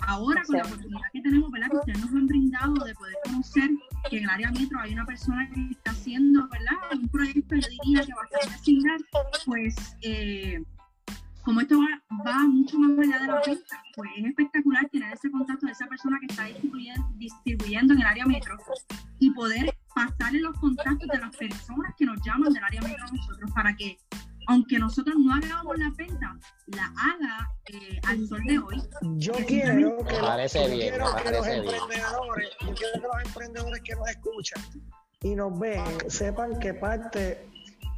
Ahora, 0.00 0.42
con 0.46 0.56
la 0.58 0.64
oportunidad 0.64 1.00
que 1.12 1.22
tenemos, 1.22 1.50
¿verdad? 1.50 1.70
que 1.70 1.76
ustedes 1.78 2.00
nos 2.00 2.10
han 2.10 2.26
brindado 2.26 2.74
de 2.84 2.94
poder 2.94 3.14
conocer 3.24 3.70
que 4.10 4.18
en 4.18 4.24
el 4.24 4.30
área 4.30 4.52
metro 4.52 4.78
hay 4.78 4.92
una 4.92 5.06
persona 5.06 5.48
que 5.52 5.70
está 5.70 5.90
haciendo 5.92 6.46
¿verdad? 6.48 6.76
un 6.92 7.08
proyecto, 7.08 7.56
yo 7.56 7.68
diría 7.82 8.04
que 8.04 8.12
bastante 8.12 8.58
similar, 8.62 9.00
pues 9.46 9.96
eh, 10.02 10.62
como 11.46 11.60
esto 11.60 11.78
va, 11.78 12.22
va, 12.26 12.38
mucho 12.40 12.76
más 12.76 12.98
allá 12.98 13.20
de 13.20 13.26
la 13.28 13.40
venta, 13.46 13.82
pues 13.94 14.10
es 14.16 14.24
espectacular 14.24 14.88
tener 14.90 15.12
ese 15.12 15.30
contacto 15.30 15.66
de 15.66 15.72
esa 15.72 15.86
persona 15.86 16.18
que 16.18 16.26
está 16.26 16.44
distribuyendo, 16.46 17.08
distribuyendo 17.14 17.94
en 17.94 18.00
el 18.00 18.06
área 18.06 18.26
metro 18.26 18.58
y 19.20 19.30
poder 19.30 19.72
pasarle 19.94 20.40
los 20.40 20.58
contactos 20.58 21.08
de 21.08 21.18
las 21.18 21.36
personas 21.36 21.94
que 21.96 22.04
nos 22.04 22.18
llaman 22.26 22.52
del 22.52 22.64
área 22.64 22.82
metro 22.82 23.04
a 23.06 23.12
nosotros 23.12 23.50
para 23.54 23.76
que 23.76 23.96
aunque 24.48 24.78
nosotros 24.80 25.14
no 25.18 25.34
hagamos 25.34 25.78
la 25.78 25.90
venta, 25.96 26.36
la 26.66 26.92
haga 26.98 27.48
eh, 27.66 28.00
al 28.08 28.26
sol 28.26 28.42
de 28.44 28.58
hoy. 28.58 28.82
Yo 29.16 29.32
quiero 29.46 29.98
que, 29.98 30.14
parece 30.14 30.62
yo 30.62 30.76
bien, 30.76 30.90
quiero 30.90 31.16
que 31.16 31.30
los 31.30 31.46
emprendedores, 31.46 32.50
yo 32.60 32.74
quiero 32.74 32.92
que 32.92 33.00
los 33.00 33.24
emprendedores 33.24 33.82
que 33.82 33.94
nos 33.94 34.08
escuchan 34.08 34.62
y 35.22 35.34
nos 35.36 35.56
ven 35.58 36.10
sepan 36.10 36.58
que 36.58 36.74
parte 36.74 37.48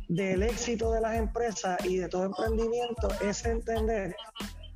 del 0.09 0.43
éxito 0.43 0.91
de 0.93 1.01
las 1.01 1.17
empresas 1.17 1.79
y 1.85 1.99
de 1.99 2.09
todo 2.09 2.25
emprendimiento 2.25 3.09
es 3.21 3.45
entender 3.45 4.17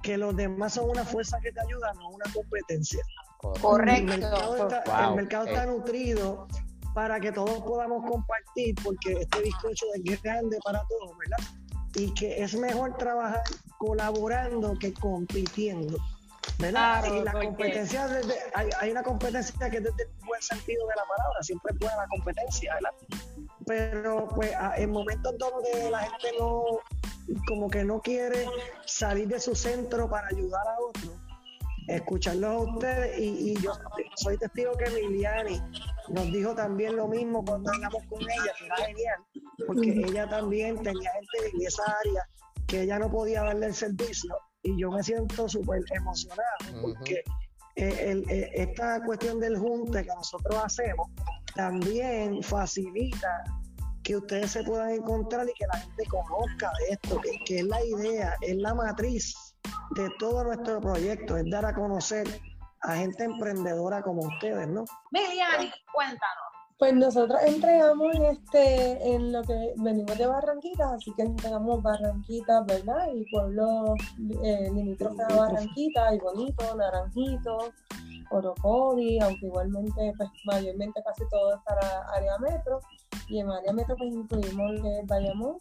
que 0.03 0.19
los 0.19 0.37
demás 0.37 0.75
son 0.75 0.91
una 0.91 1.05
fuerza 1.05 1.39
que 1.41 1.53
te 1.53 1.61
ayuda, 1.61 1.93
no 1.95 2.11
una 2.11 2.25
competencia. 2.35 3.03
Correcto. 3.39 4.13
El 4.13 4.21
mercado 4.21 4.57
está, 4.57 4.85
Wow, 4.87 5.11
el 5.11 5.17
mercado 5.17 5.47
está 5.47 5.65
eh. 5.65 5.67
nutrido 5.67 6.47
para 6.95 7.19
que 7.19 7.33
todos 7.33 7.63
podamos 7.63 8.09
compartir, 8.09 8.75
porque 8.85 9.13
este 9.13 9.41
bizcocho 9.41 9.87
es 9.95 10.23
grande 10.23 10.59
para 10.65 10.83
todos, 10.89 11.17
¿verdad? 11.19 11.39
Y 11.95 12.13
que 12.15 12.43
es 12.43 12.55
mejor 12.55 12.97
trabajar 12.97 13.43
colaborando 13.79 14.79
que 14.79 14.93
compitiendo. 14.93 15.99
¿Verdad? 16.59 17.01
Claro, 17.03 17.17
y 17.17 17.25
la 17.25 17.33
porque- 17.33 17.47
competencia, 17.47 18.09
desde- 18.09 18.39
hay, 18.55 18.69
hay 18.81 18.91
una 18.91 19.03
competencia 19.03 19.71
que 19.71 19.77
es 19.79 19.83
desde 19.85 20.03
el 20.05 20.27
buen 20.27 20.43
sentido 20.43 20.87
de 20.87 20.95
la 20.97 21.05
palabra, 21.05 21.43
siempre 21.43 21.73
es 21.73 21.79
buena 21.79 21.97
la 21.97 22.07
competencia, 22.09 22.75
¿verdad? 22.75 22.91
Pero 23.67 24.29
pues 24.35 24.53
en 24.77 24.91
momentos 24.91 25.37
donde 25.39 25.91
la 25.91 26.01
gente 26.01 26.29
no, 26.39 26.65
como 27.47 27.69
que 27.71 27.85
no 27.85 28.01
quiere 28.01 28.47
salir 28.87 29.29
de 29.29 29.39
su 29.41 29.55
centro 29.55 30.09
para 30.11 30.27
ayudar 30.29 30.67
a 30.67 30.77
otros, 30.81 31.13
escucharlos 31.89 32.51
a 32.51 32.59
ustedes 32.59 33.19
y, 33.19 33.53
y 33.53 33.57
yo 33.61 33.73
soy 34.17 34.39
testigo 34.39 34.73
que 34.77 34.85
Emiliani 34.85 35.61
nos 36.09 36.27
dijo 36.27 36.55
también 36.55 36.97
lo 36.97 37.07
mismo 37.09 37.45
cuando 37.45 37.71
hablamos 37.73 38.03
con 38.09 38.21
ella, 38.23 38.53
que 38.59 38.67
era 38.67 38.77
genial, 38.77 39.21
porque 39.67 39.91
ella 39.91 40.29
también 40.29 40.81
tenía 40.83 41.11
gente 41.13 41.51
en 41.57 41.67
esa 41.67 41.85
área 41.85 42.29
que 42.67 42.83
ella 42.83 42.99
no 42.99 43.11
podía 43.11 43.43
darle 43.43 43.67
el 43.67 43.75
servicio 43.75 44.37
y 44.63 44.81
yo 44.81 44.91
me 44.91 45.03
siento 45.03 45.49
súper 45.49 45.83
emocionado 45.91 46.83
porque 46.83 47.23
eh, 47.77 48.11
el- 48.11 48.31
eh, 48.31 48.51
esta 48.55 49.03
cuestión 49.05 49.41
del 49.41 49.59
junte 49.59 50.03
que 50.03 50.15
nosotros 50.15 50.61
hacemos 50.63 51.09
también 51.55 52.43
facilita 52.43 53.45
que 54.03 54.17
ustedes 54.17 54.51
se 54.51 54.65
puedan 54.65 54.91
encontrar 54.91 55.47
y 55.49 55.53
que 55.55 55.67
la 55.73 55.79
gente 55.79 56.05
conozca 56.11 56.71
de 56.81 56.95
esto, 56.95 57.21
que, 57.21 57.31
que 57.47 57.59
es 57.61 57.65
la 57.65 57.85
idea, 57.85 58.35
es 58.41 58.57
la 58.57 58.75
matriz 58.75 59.35
de 59.95 60.09
todo 60.19 60.43
nuestro 60.45 60.81
proyecto, 60.81 61.37
es 61.37 61.45
dar 61.51 61.65
a 61.65 61.73
conocer 61.75 62.27
a 62.83 62.97
gente 62.97 63.23
emprendedora 63.25 64.03
como 64.03 64.23
ustedes, 64.27 64.67
¿no? 64.69 64.85
Miliani, 65.13 65.71
cuéntanos. 65.95 66.52
Pues 66.83 66.95
nosotros 66.95 67.39
entregamos 67.47 68.13
este, 68.33 69.15
en 69.15 69.31
lo 69.31 69.41
que 69.45 69.73
venimos 69.77 70.19
de 70.19 70.27
Barranquitas, 70.27 70.95
así 70.95 71.13
que 71.15 71.23
entregamos 71.23 71.81
Barranquitas, 71.81 72.67
¿verdad? 72.67 73.07
Y 73.15 73.25
pueblos 73.31 73.91
eh, 74.43 74.69
limítrofes 74.75 75.27
a 75.31 75.37
Barranquitas, 75.37 76.13
y 76.13 76.19
Bonito, 76.19 76.75
Naranjito, 76.75 77.73
Orocovi, 78.33 79.21
aunque 79.21 79.47
igualmente, 79.47 80.13
pues 80.17 80.29
mayormente 80.45 81.01
casi 81.05 81.23
todo 81.31 81.55
es 81.55 81.61
para 81.65 82.01
área 82.17 82.37
metro. 82.39 82.81
Y 83.29 83.39
en 83.39 83.49
área 83.49 83.73
metro 83.73 83.95
pues 83.97 84.13
incluimos 84.13 84.73
es 84.85 85.07
Bayamón, 85.07 85.59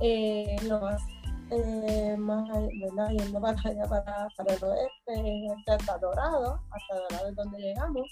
eh, 0.00 0.54
lo 0.64 0.80
más, 0.82 1.02
eh, 1.50 2.14
más 2.18 2.46
¿verdad? 2.82 3.08
Yendo 3.08 3.40
para 3.40 3.58
allá, 3.64 3.84
para, 3.88 4.28
para 4.36 4.54
el 4.54 4.64
oeste, 4.64 5.46
este, 5.46 5.72
hasta 5.72 5.96
Dorado, 5.96 6.60
hasta 6.72 6.94
Dorado 6.94 7.28
es 7.30 7.36
donde 7.36 7.58
llegamos 7.58 8.06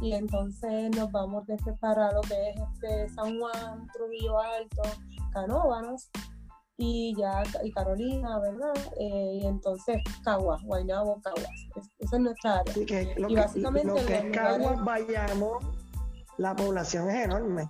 y 0.00 0.12
entonces 0.14 0.90
nos 0.96 1.10
vamos 1.12 1.46
desde 1.46 1.72
para 1.74 2.12
lo 2.12 2.20
que 2.22 2.50
es 2.50 2.60
este 2.74 3.08
San 3.14 3.38
Juan, 3.38 3.86
Trujillo 3.92 4.38
Alto, 4.40 4.82
Canóvanas 5.32 6.10
y 6.76 7.14
ya 7.16 7.42
y 7.64 7.72
Carolina, 7.72 8.38
¿verdad? 8.38 8.72
Eh, 9.00 9.40
y 9.42 9.46
entonces 9.46 10.00
Caguas, 10.24 10.62
Guaynabo, 10.62 11.20
Caguas. 11.22 11.50
Es- 11.74 11.90
esa 11.98 12.16
es 12.16 12.22
nuestra 12.22 12.58
área. 12.60 12.72
Así 12.72 12.86
que 12.86 13.14
lo 13.16 13.28
Y 13.28 13.34
que, 13.34 13.40
básicamente 13.40 13.88
lo 13.88 13.94
que 14.06 14.16
es 14.18 14.24
Caguas, 14.32 14.78
la 16.36 16.54
población 16.54 17.10
es 17.10 17.24
enorme. 17.24 17.68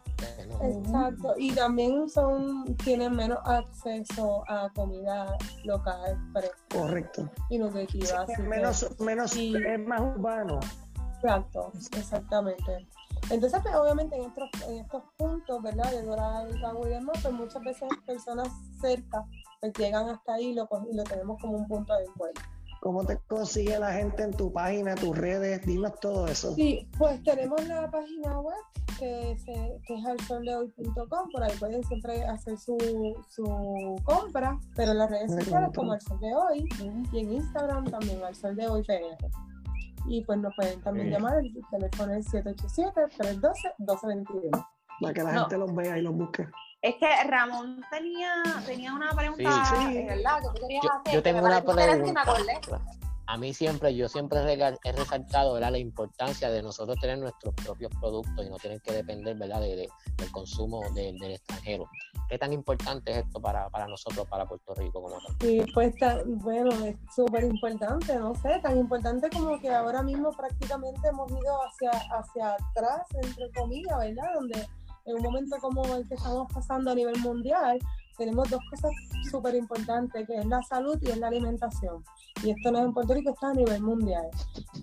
Exacto. 0.61 1.35
Y 1.39 1.53
también 1.53 2.07
son, 2.11 2.77
tienen 2.77 3.17
menos 3.17 3.39
acceso 3.47 4.45
a 4.47 4.69
comida 4.75 5.35
local, 5.65 6.19
fresca 6.35 6.57
Correcto. 6.75 7.31
y 7.49 7.59
nutritiva. 7.59 8.21
así 8.21 8.35
que- 8.35 8.43
menos, 8.43 9.01
menos 9.01 9.35
y- 9.37 9.57
es 9.57 9.81
más 9.87 10.03
urbano. 10.03 10.61
Exacto, 11.23 11.73
exactamente. 11.97 12.87
Entonces, 13.31 13.61
pues, 13.63 13.75
obviamente 13.75 14.17
en 14.17 14.23
estos, 14.23 14.49
en 14.69 14.79
estos 14.79 15.03
puntos, 15.17 15.63
¿verdad? 15.63 15.91
De 15.91 16.03
Dorado 16.03 16.49
y 16.49 16.61
Cabo 16.61 16.87
y 16.87 16.91
demás, 16.91 17.19
pues 17.21 17.35
muchas 17.35 17.63
veces 17.63 17.89
personas 18.07 18.49
cerca 18.81 19.25
pues, 19.61 19.73
llegan 19.75 20.09
hasta 20.09 20.35
ahí 20.35 20.47
y 20.47 20.55
lo, 20.55 20.69
y 20.91 20.97
lo 20.97 21.05
tenemos 21.05 21.41
como 21.41 21.57
un 21.59 21.67
punto 21.67 21.95
de 21.95 22.05
encuentro. 22.05 22.45
¿Cómo 22.81 23.05
te 23.05 23.19
consigue 23.27 23.77
la 23.79 23.93
gente 23.93 24.23
en 24.23 24.31
tu 24.33 24.53
página, 24.53 24.95
tus 24.95 25.17
redes? 25.17 25.67
Dinos 25.67 25.99
todo 26.01 26.29
eso. 26.29 26.55
Sí, 26.55 26.89
pues 26.97 27.21
tenemos 27.25 27.67
la 27.67 27.91
página 27.91 28.39
web 28.41 28.55
que, 28.99 29.37
se, 29.45 29.81
que 29.85 29.95
es 29.95 30.07
alsoldehoy.com, 30.07 31.31
por 31.33 31.43
ahí 31.43 31.57
pueden 31.59 31.83
siempre 31.85 32.25
hacer 32.25 32.57
su, 32.57 32.77
su 33.29 33.97
compra, 34.05 34.59
pero 34.77 34.93
en 34.93 34.99
las 34.99 35.11
redes 35.11 35.33
sociales 35.33 35.71
como 35.75 35.93
al 35.93 36.01
sol 36.01 36.21
de 36.21 36.35
hoy 36.35 36.69
y 37.13 37.19
en 37.19 37.33
Instagram 37.33 37.91
también 37.91 38.23
al 38.23 38.35
sol 38.35 38.55
de 38.55 38.69
hoy 38.69 38.83
PR. 38.85 39.29
Y 40.09 40.25
pues 40.25 40.39
nos 40.39 40.55
pueden 40.57 40.81
también 40.83 41.11
llamar, 41.11 41.39
el 41.39 41.53
teléfono 41.71 42.15
es 42.15 42.27
787-312-1221. 42.33 44.67
Para 45.01 45.15
que 45.15 45.23
la 45.23 45.33
No. 45.33 45.41
gente 45.43 45.59
los 45.59 45.73
vea 45.75 45.99
y 45.99 46.03
los 46.03 46.15
busque. 46.15 46.49
Es 46.81 46.95
que 46.97 47.07
Ramón 47.29 47.81
tenía, 47.91 48.31
tenía 48.67 48.93
una 48.95 49.11
pregunta, 49.13 49.65
Sí. 49.65 49.75
Sí. 49.89 50.05
¿verdad? 50.07 50.41
Que 50.41 50.47
tú 50.49 50.55
querías 50.67 50.83
Yo, 50.85 50.91
hacer. 50.93 51.13
yo 51.15 51.19
que 51.19 51.23
tengo 51.23 51.45
una 51.47 51.61
pregunta. 51.63 52.25
A 53.31 53.37
mí 53.37 53.53
siempre, 53.53 53.95
yo 53.95 54.09
siempre 54.09 54.41
he 54.85 54.93
resaltado 54.93 55.61
la 55.61 55.77
importancia 55.79 56.51
de 56.51 56.63
nosotros 56.63 56.97
tener 56.99 57.19
nuestros 57.19 57.55
propios 57.55 57.93
productos 58.01 58.47
y 58.47 58.49
no 58.49 58.57
tener 58.57 58.81
que 58.81 58.93
depender 58.93 59.37
¿verdad? 59.37 59.61
De, 59.61 59.77
de- 59.77 59.89
del 60.17 60.33
consumo 60.33 60.81
de- 60.95 61.13
del 61.21 61.33
extranjero. 61.33 61.87
¿Qué 62.29 62.39
tan 62.39 62.53
importante 62.55 63.11
es 63.13 63.19
esto 63.19 63.39
para, 63.41 63.69
nosotros, 63.87 64.27
para 64.29 64.47
Puerto 64.47 64.75
Rico 64.75 65.03
como 65.03 65.17
tal? 65.19 65.49
Y 65.49 65.61
pues, 65.73 65.95
bueno, 66.27 66.71
es 66.87 66.97
súper 67.15 67.45
importante, 67.45 68.15
no 68.17 68.35
sé, 68.35 68.61
tan 68.63 68.79
importante 68.79 69.29
como 69.31 69.61
que 69.61 69.71
ahora 69.71 70.03
mismo 70.03 70.31
prácticamente 70.33 71.09
hemos 71.09 71.31
ido 71.31 71.59
hacia, 71.67 71.91
hacia 71.91 72.55
atrás, 72.55 73.07
entre 73.23 73.51
comillas, 73.53 73.99
¿verdad? 73.99 74.35
Donde 74.35 74.67
en 75.05 75.17
un 75.17 75.23
momento 75.23 75.57
como 75.61 75.85
el 75.97 76.07
que 76.09 76.15
estamos 76.15 76.51
pasando 76.53 76.91
a 76.91 76.95
nivel 76.95 77.19
mundial, 77.21 77.79
tenemos 78.19 78.51
dos 78.51 78.61
cosas 78.71 78.91
súper 79.31 79.55
importantes, 79.55 80.27
que 80.27 80.37
es 80.37 80.45
la 80.47 80.63
salud 80.63 80.99
y 81.01 81.09
es 81.11 81.17
la 81.19 81.29
alimentación. 81.29 82.05
Y 82.43 82.51
esto 82.51 82.71
no 82.71 82.79
es 82.81 82.85
en 82.85 82.93
Puerto 82.93 83.15
Rico, 83.15 83.31
está 83.31 83.49
a 83.51 83.55
nivel 83.55 83.81
mundial. 83.83 84.29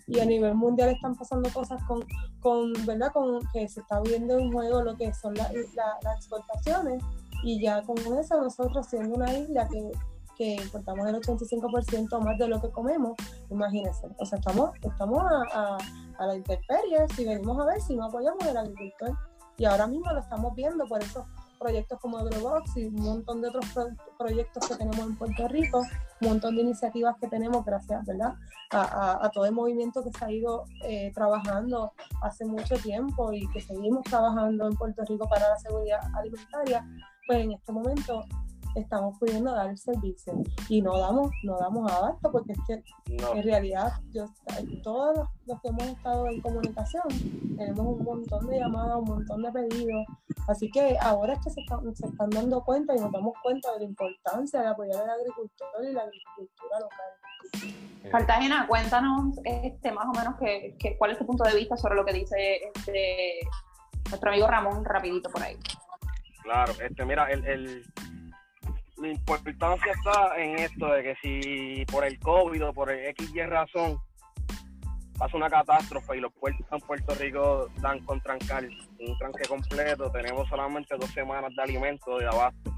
Y 0.08 0.20
a 0.20 0.25
nivel 0.25 0.56
mundial 0.56 0.89
están 0.89 1.15
pasando 1.15 1.50
cosas 1.51 1.82
con, 1.84 2.04
con 2.42 2.74
¿verdad? 2.86 3.12
Con 3.13 3.39
que 3.54 3.68
se 3.68 3.82
está 3.82 4.00
viendo 4.01 4.38
en 4.39 4.51
juego 4.51 4.82
lo 4.82 4.96
que 4.98 5.13
son 5.13 5.34
la- 5.36 5.51
la- 5.75 5.98
las 6.01 6.15
exportaciones. 6.18 7.04
Y 7.44 7.62
ya 7.62 7.84
con 7.84 7.98
eso 8.18 8.42
nosotros 8.42 8.88
siendo 8.88 9.15
una 9.15 9.32
isla 9.38 9.68
que, 9.68 9.92
que 10.38 10.56
importamos 10.56 11.08
el 11.08 11.15
85% 11.15 12.20
más 12.24 12.38
de 12.38 12.48
lo 12.48 12.60
que 12.62 12.70
comemos, 12.72 13.13
imagínense. 13.50 14.08
O 14.18 14.25
sea, 14.25 14.39
estamos, 14.39 14.72
estamos 14.82 15.20
a, 15.24 15.44
a, 15.54 15.77
a 16.18 16.25
la 16.27 16.36
intemperie 16.36 17.08
si 17.15 17.25
venimos 17.25 17.60
a 17.60 17.65
ver 17.65 17.82
si 17.82 17.96
no 17.96 18.06
apoyamos 18.06 18.44
al 18.48 18.58
agricultor. 18.58 19.18
Y 19.58 19.65
ahora 19.65 19.88
mismo 19.88 20.12
lo 20.12 20.20
estamos 20.20 20.54
viendo, 20.56 20.86
por 20.86 21.01
eso 21.01 21.25
proyectos 21.59 22.00
como 22.00 22.17
Agrobox 22.17 22.77
y 22.77 22.85
un 22.85 22.95
montón 22.95 23.41
de 23.41 23.50
otros 23.50 23.65
pro- 23.74 23.88
proyectos 24.17 24.67
que 24.67 24.75
tenemos 24.75 25.00
en 25.00 25.15
Puerto 25.15 25.47
Rico, 25.47 25.79
un 26.21 26.27
montón 26.29 26.55
de 26.55 26.62
iniciativas 26.62 27.15
que 27.19 27.27
tenemos 27.27 27.63
gracias 27.65 28.05
¿verdad? 28.05 28.35
A, 28.71 29.25
a- 29.25 29.29
todo 29.31 29.45
el 29.45 29.51
movimiento 29.53 30.03
que 30.03 30.12
se 30.12 30.25
ha 30.25 30.31
ido 30.31 30.65
eh, 30.83 31.12
trabajando 31.13 31.93
hace 32.21 32.45
mucho 32.45 32.75
tiempo 32.77 33.31
y 33.33 33.47
que 33.51 33.62
seguimos 33.62 34.03
trabajando 34.03 34.67
en 34.67 34.75
Puerto 34.75 35.03
Rico 35.07 35.27
para 35.29 35.50
la 35.50 35.57
seguridad 35.57 36.00
alimentaria, 36.15 36.85
pues 37.27 37.39
en 37.39 37.51
este 37.53 37.71
momento 37.71 38.24
estamos 38.75 39.17
pudiendo 39.20 39.51
dar 39.53 39.70
el 39.70 39.77
servicio 39.77 40.34
y 40.70 40.82
no 40.82 40.98
damos, 41.00 41.32
no 41.44 41.58
damos 41.58 41.91
abasto 41.91 42.32
porque 42.32 42.53
es 42.53 42.60
que 42.67 43.15
No, 43.15 43.34
en 43.36 43.44
realidad, 43.44 43.94
yo, 44.12 44.25
todos 44.84 45.27
los, 45.48 45.62
que 45.62 45.67
hemos 45.70 45.84
estado 45.84 46.27
en 46.27 46.41
comunicación, 46.41 47.03
tenemos 47.58 47.86
un 47.86 48.03
montón 48.03 48.48
de 48.48 48.60
llamadas, 48.60 48.98
un 48.98 49.05
montón 49.05 49.41
de 49.44 49.51
pedidos. 49.51 50.05
Así 50.48 50.70
que 50.72 50.98
ahora 51.01 51.34
es 51.34 51.39
que 51.44 51.50
se 51.50 51.62
están, 51.62 51.96
se 51.96 52.05
están 52.08 52.29
dando 52.29 52.63
cuenta 52.63 52.96
y 52.96 53.00
nos 53.00 53.12
damos 53.12 53.34
cuenta 53.41 53.72
de 53.74 53.79
la 53.79 53.86
importancia 53.86 54.62
de 54.62 54.67
apoyar 54.67 55.01
al 55.01 55.10
agricultor 55.10 55.67
y 55.89 55.94
la 55.94 56.01
agricultura 56.03 56.79
local. 56.79 57.72
Cartagena, 58.12 58.67
cuéntanos 58.67 59.36
este, 59.44 59.91
más 59.91 60.05
o 60.05 60.12
menos 60.12 60.36
que, 60.39 60.75
que- 60.77 60.98
cuál 60.98 61.12
es 61.12 61.17
tu 61.17 61.25
punto 61.25 61.44
de 61.44 61.55
vista 61.55 61.75
sobre 61.77 61.96
lo 61.96 62.05
que 62.05 62.13
dice 62.13 62.60
este, 62.75 63.39
nuestro 64.10 64.29
amigo 64.29 64.48
Ramón, 64.48 64.86
rapidito 64.86 65.29
por 65.32 65.41
ahí. 65.41 65.58
claro. 66.44 66.74
Este, 66.79 67.03
mira, 67.05 67.29
el, 67.32 67.44
el- 67.46 67.84
la 69.05 69.12
importancia 69.12 69.91
está 69.91 70.38
en 70.38 70.59
esto 70.59 70.88
de 70.88 71.03
que 71.03 71.15
si 71.21 71.85
por 71.85 72.05
el 72.05 72.19
COVID 72.19 72.67
o 72.67 72.74
por 72.74 72.91
el 72.91 73.05
X 73.07 73.31
y 73.33 73.41
razón 73.41 74.00
pasa 75.17 75.38
una 75.38 75.50
catástrofe 75.50 76.17
y 76.17 76.19
los 76.19 76.33
puertos 76.33 76.65
en 76.71 76.79
Puerto 76.79 77.15
Rico 77.15 77.69
dan 77.79 78.03
con 78.03 78.19
trancar 78.21 78.65
un 78.65 79.17
tranque 79.17 79.47
completo, 79.47 80.12
tenemos 80.12 80.47
solamente 80.50 80.95
dos 80.97 81.09
semanas 81.12 81.51
de 81.55 81.63
alimento 81.63 82.17
de 82.17 82.25
abasto. 82.25 82.74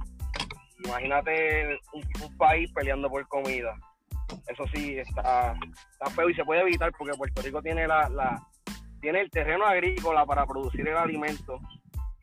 Imagínate 0.86 1.80
un, 1.94 2.38
país 2.38 2.72
peleando 2.74 3.10
por 3.10 3.28
comida. 3.28 3.76
Eso 4.48 4.64
sí, 4.74 5.00
está, 5.00 5.56
feo 6.16 6.30
y 6.30 6.36
se 6.36 6.46
puede 6.46 6.62
evitar 6.62 6.92
porque 6.96 7.18
Puerto 7.18 7.42
Rico 7.42 7.62
tiene 7.62 7.88
la 7.88 8.40
tiene 9.00 9.22
el 9.22 9.30
terreno 9.30 9.66
agrícola 9.66 10.26
para 10.26 10.46
producir 10.46 10.88
el 10.88 10.98
alimento 10.98 11.60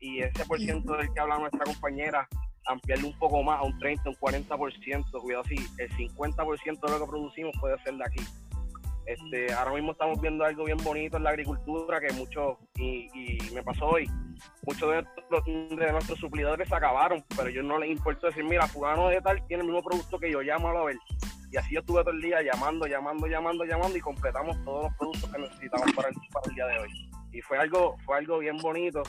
y 0.00 0.20
ese 0.20 0.44
por 0.44 0.58
ciento 0.58 0.96
del 0.96 1.12
que 1.12 1.20
habla 1.20 1.38
nuestra 1.38 1.64
compañera, 1.64 2.28
ampliarlo 2.66 3.08
un 3.08 3.18
poco 3.18 3.42
más 3.42 3.60
a 3.60 3.62
un 3.64 3.78
30, 3.78 4.08
un 4.10 4.16
40%, 4.16 5.20
cuidado 5.20 5.44
si 5.44 5.56
el 5.78 5.90
50% 5.90 6.80
de 6.80 6.90
lo 6.90 7.00
que 7.04 7.10
producimos 7.10 7.52
puede 7.60 7.78
ser 7.82 7.94
de 7.94 8.04
aquí. 8.04 8.20
Este, 9.06 9.52
ahora 9.52 9.72
mismo 9.72 9.92
estamos 9.92 10.18
viendo 10.20 10.44
algo 10.44 10.64
bien 10.64 10.78
bonito 10.82 11.18
en 11.18 11.24
la 11.24 11.30
agricultura 11.30 12.00
que 12.00 12.12
muchos, 12.14 12.56
y, 12.76 13.08
y 13.12 13.38
me 13.54 13.62
pasó 13.62 13.86
hoy, 13.86 14.08
muchos 14.62 14.90
de, 14.90 15.02
nuestros- 15.30 16.08
de 16.08 16.16
suplidores 16.16 16.68
se 16.68 16.74
acabaron, 16.74 17.22
pero 17.36 17.50
yo 17.50 17.62
no 17.62 17.78
les 17.78 17.90
importó 17.90 18.28
decir, 18.28 18.44
mira, 18.44 18.66
fulano 18.66 19.08
de 19.08 19.20
tal 19.20 19.46
tiene 19.46 19.62
el 19.62 19.68
mismo 19.68 19.82
producto 19.82 20.18
que 20.18 20.30
yo, 20.30 20.40
llámalo 20.40 20.80
a 20.80 20.84
ver. 20.86 20.96
Y 21.50 21.56
así 21.56 21.74
yo 21.74 21.80
estuve 21.80 22.02
todo 22.02 22.14
el 22.14 22.20
día 22.22 22.42
llamando, 22.42 22.86
llamando, 22.86 23.26
llamando, 23.26 23.64
llamando 23.64 23.96
y 23.96 24.00
completamos 24.00 24.56
todos 24.64 24.84
los 24.84 24.94
productos 24.94 25.30
que 25.30 25.38
necesitamos 25.38 25.92
para 25.92 26.08
el, 26.08 26.14
para 26.32 26.48
el 26.48 26.54
día 26.54 26.66
de 26.66 26.78
hoy. 26.80 27.10
Y 27.32 27.40
fue 27.42 27.58
algo, 27.58 27.96
fue 28.06 28.16
algo 28.16 28.38
bien 28.38 28.56
bonito 28.56 29.02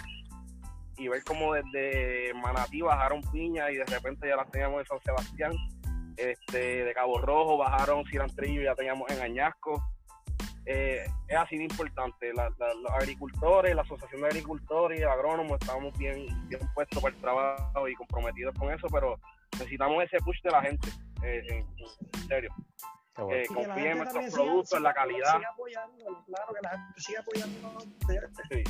y 0.98 1.08
ver 1.08 1.24
cómo 1.24 1.54
desde 1.54 2.34
Manatí 2.36 2.82
bajaron 2.82 3.22
piña 3.32 3.70
y 3.72 3.76
de 3.76 3.86
repente 3.86 4.28
ya 4.28 4.36
las 4.36 4.50
teníamos 4.52 4.80
en 4.82 4.86
San 4.88 5.00
Sebastián, 5.02 5.52
este, 6.18 6.84
de 6.86 6.94
Cabo 6.94 7.20
Rojo 7.20 7.58
bajaron 7.58 8.06
cilantrillo 8.06 8.62
y 8.62 8.66
ya 8.66 8.76
teníamos 8.76 9.10
en 9.12 9.22
Añasco. 9.22 9.84
Eh, 10.68 11.06
es 11.28 11.38
así 11.38 11.58
de 11.58 11.64
importante, 11.66 12.34
la- 12.34 12.50
la- 12.58 12.74
los 12.74 12.92
agricultores, 12.92 13.76
la 13.76 13.84
Asociación 13.84 14.22
de 14.22 14.28
Agricultores 14.28 15.00
y 15.00 15.04
Agrónomos 15.04 15.58
estamos 15.62 15.96
bien, 15.98 16.26
bien 16.48 16.62
puestos 16.74 17.02
para 17.04 17.14
el 17.14 17.22
trabajo 17.22 17.88
y 17.88 17.94
comprometidos 17.94 18.56
con 18.58 18.74
eso, 18.74 18.88
pero 18.92 19.20
necesitamos 19.54 20.04
ese 20.06 20.18
push 20.20 20.42
de 20.44 20.50
la 20.52 20.62
gente, 20.64 20.90
eh, 21.24 21.44
en, 21.50 21.58
en 21.60 22.28
serio. 22.28 22.50
Bueno. 23.18 23.32
Eh, 23.34 23.46
confíen 23.48 23.88
en 23.92 23.98
nuestros 24.00 24.34
productos, 24.34 24.74
en 24.78 24.84
la 24.84 24.94
calidad. 24.94 25.36
siga 25.38 25.50
claro, 26.26 26.54
que 26.54 26.62
la 26.64 26.70
gente 26.72 27.02
siga 27.02 27.20
apoyando. 27.22 27.80
Sí. 28.50 28.64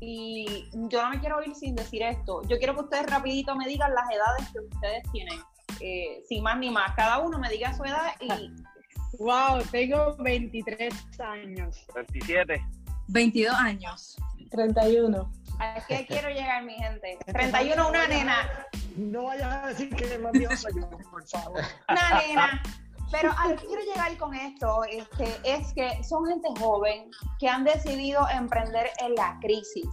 Y 0.00 0.68
yo 0.72 1.02
no 1.02 1.10
me 1.10 1.20
quiero 1.20 1.42
ir 1.42 1.54
sin 1.54 1.74
decir 1.74 2.02
esto. 2.02 2.42
Yo 2.48 2.58
quiero 2.58 2.74
que 2.74 2.82
ustedes 2.82 3.06
rapidito 3.06 3.54
me 3.56 3.66
digan 3.66 3.94
las 3.94 4.10
edades 4.10 4.50
que 4.52 4.60
ustedes 4.60 5.02
tienen. 5.12 5.38
Eh, 5.80 6.22
sin 6.28 6.42
más 6.42 6.58
ni 6.58 6.70
más. 6.70 6.94
Cada 6.94 7.18
uno 7.18 7.38
me 7.38 7.48
diga 7.50 7.74
su 7.74 7.84
edad 7.84 8.12
y 8.20 8.28
Wow, 9.18 9.62
tengo 9.70 10.16
23 10.18 10.92
años. 11.20 11.86
27. 11.94 12.62
22 13.08 13.54
años. 13.54 14.16
31. 14.50 15.32
a 15.58 15.86
qué 15.86 16.06
quiero 16.06 16.28
llegar, 16.28 16.64
mi 16.64 16.74
gente. 16.74 17.18
31, 17.26 17.88
una 17.88 18.06
nena. 18.08 18.50
No 18.96 19.24
vayas 19.24 19.64
a 19.64 19.66
decir 19.68 19.94
que 19.94 20.14
el 20.14 20.22
más 20.22 20.32
viejo 20.32 20.56
soy 20.56 20.72
yo, 20.74 20.88
por 21.10 21.26
favor. 21.26 21.62
Una 21.88 22.20
nena. 22.20 22.62
Pero 23.10 23.32
a 23.38 23.48
lo 23.48 23.56
que 23.56 23.66
quiero 23.66 23.82
llegar 23.82 24.16
con 24.18 24.34
esto 24.34 24.84
este, 24.84 25.36
es 25.44 25.72
que 25.74 26.02
son 26.02 26.26
gente 26.26 26.48
joven 26.58 27.10
que 27.38 27.48
han 27.48 27.64
decidido 27.64 28.26
emprender 28.30 28.90
en 29.00 29.14
la 29.14 29.38
crisis. 29.40 29.88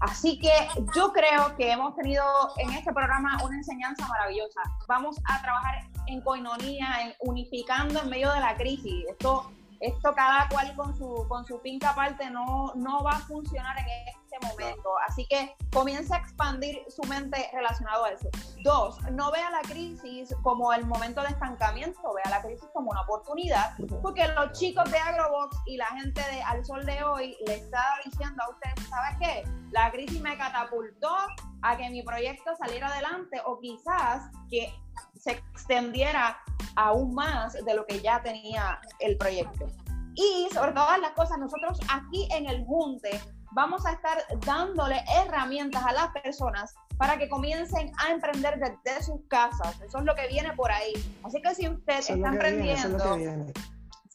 Así 0.00 0.38
que 0.38 0.52
yo 0.94 1.12
creo 1.12 1.56
que 1.56 1.72
hemos 1.72 1.94
tenido 1.94 2.24
en 2.58 2.70
este 2.70 2.92
programa 2.92 3.38
una 3.42 3.56
enseñanza 3.56 4.06
maravillosa. 4.08 4.60
Vamos 4.88 5.16
a 5.24 5.40
trabajar 5.40 5.88
en 6.06 6.20
coinonía, 6.20 6.88
en 7.02 7.14
unificando 7.20 8.00
en 8.00 8.10
medio 8.10 8.30
de 8.32 8.40
la 8.40 8.56
crisis. 8.56 9.06
Esto, 9.08 9.50
esto 9.80 10.14
cada 10.14 10.48
cual 10.48 10.74
con 10.74 10.96
su, 10.96 11.26
con 11.28 11.44
su 11.44 11.58
finca 11.60 11.90
aparte 11.90 12.30
no, 12.30 12.72
no 12.74 13.02
va 13.02 13.12
a 13.12 13.18
funcionar 13.20 13.76
en 13.78 13.86
este 14.08 14.36
momento. 14.46 14.90
Así 15.06 15.26
que 15.28 15.54
comience 15.72 16.14
a 16.14 16.18
expandir 16.18 16.82
su 16.88 17.02
mente 17.08 17.48
relacionado 17.52 18.04
a 18.04 18.10
eso. 18.10 18.28
Dos, 18.62 19.00
no 19.12 19.30
vea 19.30 19.50
la 19.50 19.62
crisis 19.62 20.34
como 20.42 20.72
el 20.72 20.86
momento 20.86 21.22
de 21.22 21.28
estancamiento, 21.28 22.00
vea 22.14 22.30
la 22.30 22.42
crisis 22.42 22.68
como 22.72 22.90
una 22.90 23.02
oportunidad, 23.02 23.76
porque 24.02 24.26
los 24.28 24.52
chicos 24.52 24.90
de 24.90 24.98
Agrobox 24.98 25.56
y 25.66 25.76
la 25.76 25.86
gente 25.86 26.20
de 26.20 26.42
Al 26.42 26.64
Sol 26.64 26.84
de 26.84 27.02
hoy 27.02 27.36
le 27.46 27.54
está 27.54 27.84
diciendo 28.04 28.42
a 28.42 28.50
ustedes, 28.50 28.88
¿sabes 28.88 29.16
qué? 29.20 29.48
La 29.70 29.90
crisis 29.90 30.20
me 30.20 30.36
catapultó 30.36 31.14
a 31.62 31.76
que 31.76 31.88
mi 31.90 32.02
proyecto 32.02 32.54
saliera 32.56 32.88
adelante 32.88 33.40
o 33.44 33.58
quizás 33.58 34.30
que 34.50 34.72
se 35.14 35.32
extendiera 35.32 36.38
aún 36.76 37.14
más 37.14 37.52
de 37.52 37.74
lo 37.74 37.86
que 37.86 38.00
ya 38.00 38.22
tenía 38.22 38.80
el 39.00 39.16
proyecto. 39.16 39.66
Y 40.14 40.48
sobre 40.54 40.72
todas 40.72 40.98
las 41.00 41.10
cosas, 41.12 41.38
nosotros 41.38 41.78
aquí 41.90 42.28
en 42.32 42.46
el 42.46 42.64
Junte 42.64 43.20
vamos 43.52 43.84
a 43.86 43.92
estar 43.92 44.18
dándole 44.46 45.02
herramientas 45.14 45.82
a 45.84 45.92
las 45.92 46.08
personas 46.08 46.74
para 46.96 47.18
que 47.18 47.28
comiencen 47.28 47.92
a 47.98 48.12
emprender 48.12 48.58
desde 48.58 49.02
sus 49.02 49.20
casas. 49.28 49.80
Eso 49.80 49.98
es 49.98 50.04
lo 50.04 50.14
que 50.14 50.26
viene 50.28 50.52
por 50.54 50.70
ahí. 50.70 50.92
Así 51.22 51.40
que 51.42 51.54
si 51.54 51.68
usted 51.68 51.98
Eso 51.98 52.12
es 52.12 52.18
está 52.18 52.28
emprendiendo, 52.28 53.16
viene. 53.16 53.52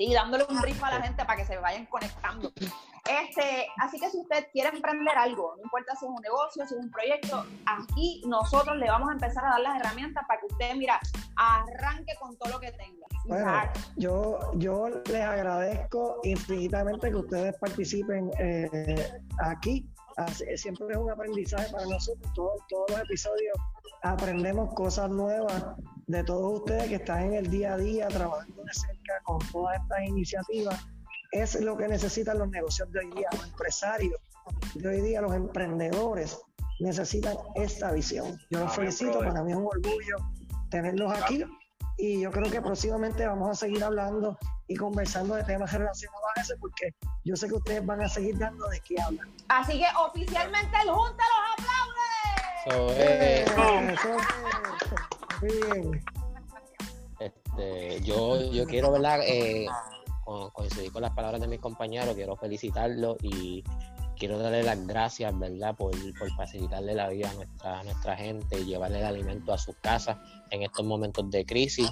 Sí, 0.01 0.11
dándole 0.11 0.45
un 0.49 0.59
brief 0.59 0.83
a 0.83 0.97
la 0.97 1.01
gente 1.03 1.23
para 1.23 1.37
que 1.37 1.45
se 1.45 1.59
vayan 1.59 1.85
conectando. 1.85 2.51
Este, 2.57 3.67
así 3.77 3.99
que 3.99 4.09
si 4.09 4.17
usted 4.17 4.47
quiere 4.51 4.69
emprender 4.69 5.15
algo, 5.15 5.53
no 5.57 5.63
importa 5.63 5.95
si 5.95 6.05
es 6.05 6.11
un 6.11 6.21
negocio, 6.23 6.65
si 6.65 6.73
es 6.73 6.79
un 6.79 6.89
proyecto, 6.89 7.45
aquí 7.67 8.23
nosotros 8.25 8.77
le 8.77 8.87
vamos 8.87 9.09
a 9.11 9.13
empezar 9.13 9.45
a 9.45 9.49
dar 9.49 9.59
las 9.59 9.79
herramientas 9.79 10.23
para 10.27 10.39
que 10.39 10.47
usted, 10.47 10.75
mira, 10.75 10.99
arranque 11.35 12.13
con 12.19 12.35
todo 12.37 12.53
lo 12.53 12.59
que 12.59 12.71
tenga. 12.71 13.05
Bueno, 13.25 13.51
yo, 13.97 14.39
yo 14.55 14.89
les 14.89 15.21
agradezco 15.21 16.19
infinitamente 16.23 17.11
que 17.11 17.17
ustedes 17.17 17.55
participen 17.59 18.31
eh, 18.39 19.07
aquí. 19.43 19.87
Siempre 20.55 20.87
es 20.89 20.97
un 20.97 21.11
aprendizaje 21.11 21.71
para 21.71 21.85
nosotros. 21.85 22.33
Todos, 22.33 22.59
todos 22.69 22.89
los 22.89 23.01
episodios 23.01 23.55
aprendemos 24.01 24.73
cosas 24.73 25.11
nuevas 25.11 25.63
de 26.07 26.23
todos 26.23 26.59
ustedes 26.59 26.89
que 26.89 26.95
están 26.95 27.25
en 27.25 27.33
el 27.35 27.51
día 27.51 27.73
a 27.73 27.77
día 27.77 28.07
trabajando 28.07 28.63
de 28.63 28.73
cerca 28.73 29.00
con 29.23 29.39
todas 29.51 29.79
estas 29.81 30.03
iniciativas. 30.07 30.79
Es 31.31 31.59
lo 31.61 31.77
que 31.77 31.87
necesitan 31.87 32.39
los 32.39 32.49
negocios 32.49 32.91
de 32.91 32.99
hoy 32.99 33.11
día, 33.11 33.27
los 33.31 33.45
empresarios 33.45 34.19
de 34.75 34.87
hoy 34.87 35.01
día, 35.01 35.21
los 35.21 35.33
emprendedores 35.33 36.37
necesitan 36.79 37.37
esta 37.55 37.91
visión. 37.91 38.39
Yo 38.49 38.59
los 38.59 38.75
felicito, 38.75 39.11
brother. 39.11 39.29
para 39.29 39.43
mí 39.43 39.51
es 39.51 39.57
un 39.57 39.67
orgullo 39.67 40.17
tenerlos 40.69 41.13
aquí 41.13 41.43
y 41.97 42.21
yo 42.21 42.31
creo 42.31 42.49
que 42.49 42.61
próximamente 42.61 43.27
vamos 43.27 43.49
a 43.51 43.53
seguir 43.53 43.83
hablando 43.83 44.37
y 44.67 44.75
conversando 44.75 45.35
de 45.35 45.43
temas 45.43 45.71
relacionados 45.71 46.25
a 46.35 46.41
eso 46.41 46.55
porque 46.59 46.95
yo 47.23 47.35
sé 47.35 47.47
que 47.47 47.55
ustedes 47.55 47.85
van 47.85 48.01
a 48.01 48.09
seguir 48.09 48.37
dando 48.39 48.67
de 48.69 48.79
qué 48.79 48.99
hablar. 48.99 49.27
Así 49.49 49.79
que 49.79 49.85
oficialmente 49.99 50.75
el 50.81 50.89
Junta 50.89 51.23
los 51.35 51.39
aplaude. 51.53 52.01
Muy 55.41 55.51
bien. 55.51 56.03
Este, 57.57 58.01
yo, 58.01 58.51
yo 58.51 58.65
quiero, 58.65 58.91
¿verdad? 58.91 59.19
Eh, 59.25 59.67
coincidir 60.53 60.91
con 60.91 61.01
las 61.01 61.11
palabras 61.11 61.41
de 61.41 61.47
mis 61.47 61.59
compañeros, 61.59 62.15
quiero 62.15 62.35
felicitarlos 62.37 63.17
y 63.21 63.63
quiero 64.17 64.37
darle 64.39 64.63
las 64.63 64.85
gracias, 64.87 65.37
¿verdad? 65.37 65.75
Por, 65.75 65.91
por 66.17 66.31
facilitarle 66.35 66.93
la 66.93 67.09
vida 67.09 67.29
a 67.29 67.33
nuestra, 67.33 67.83
nuestra 67.83 68.15
gente 68.15 68.59
y 68.59 68.65
llevarle 68.65 68.99
el 68.99 69.05
alimento 69.05 69.53
a 69.53 69.57
sus 69.57 69.75
casas 69.77 70.17
en 70.51 70.63
estos 70.63 70.85
momentos 70.85 71.29
de 71.29 71.45
crisis. 71.45 71.89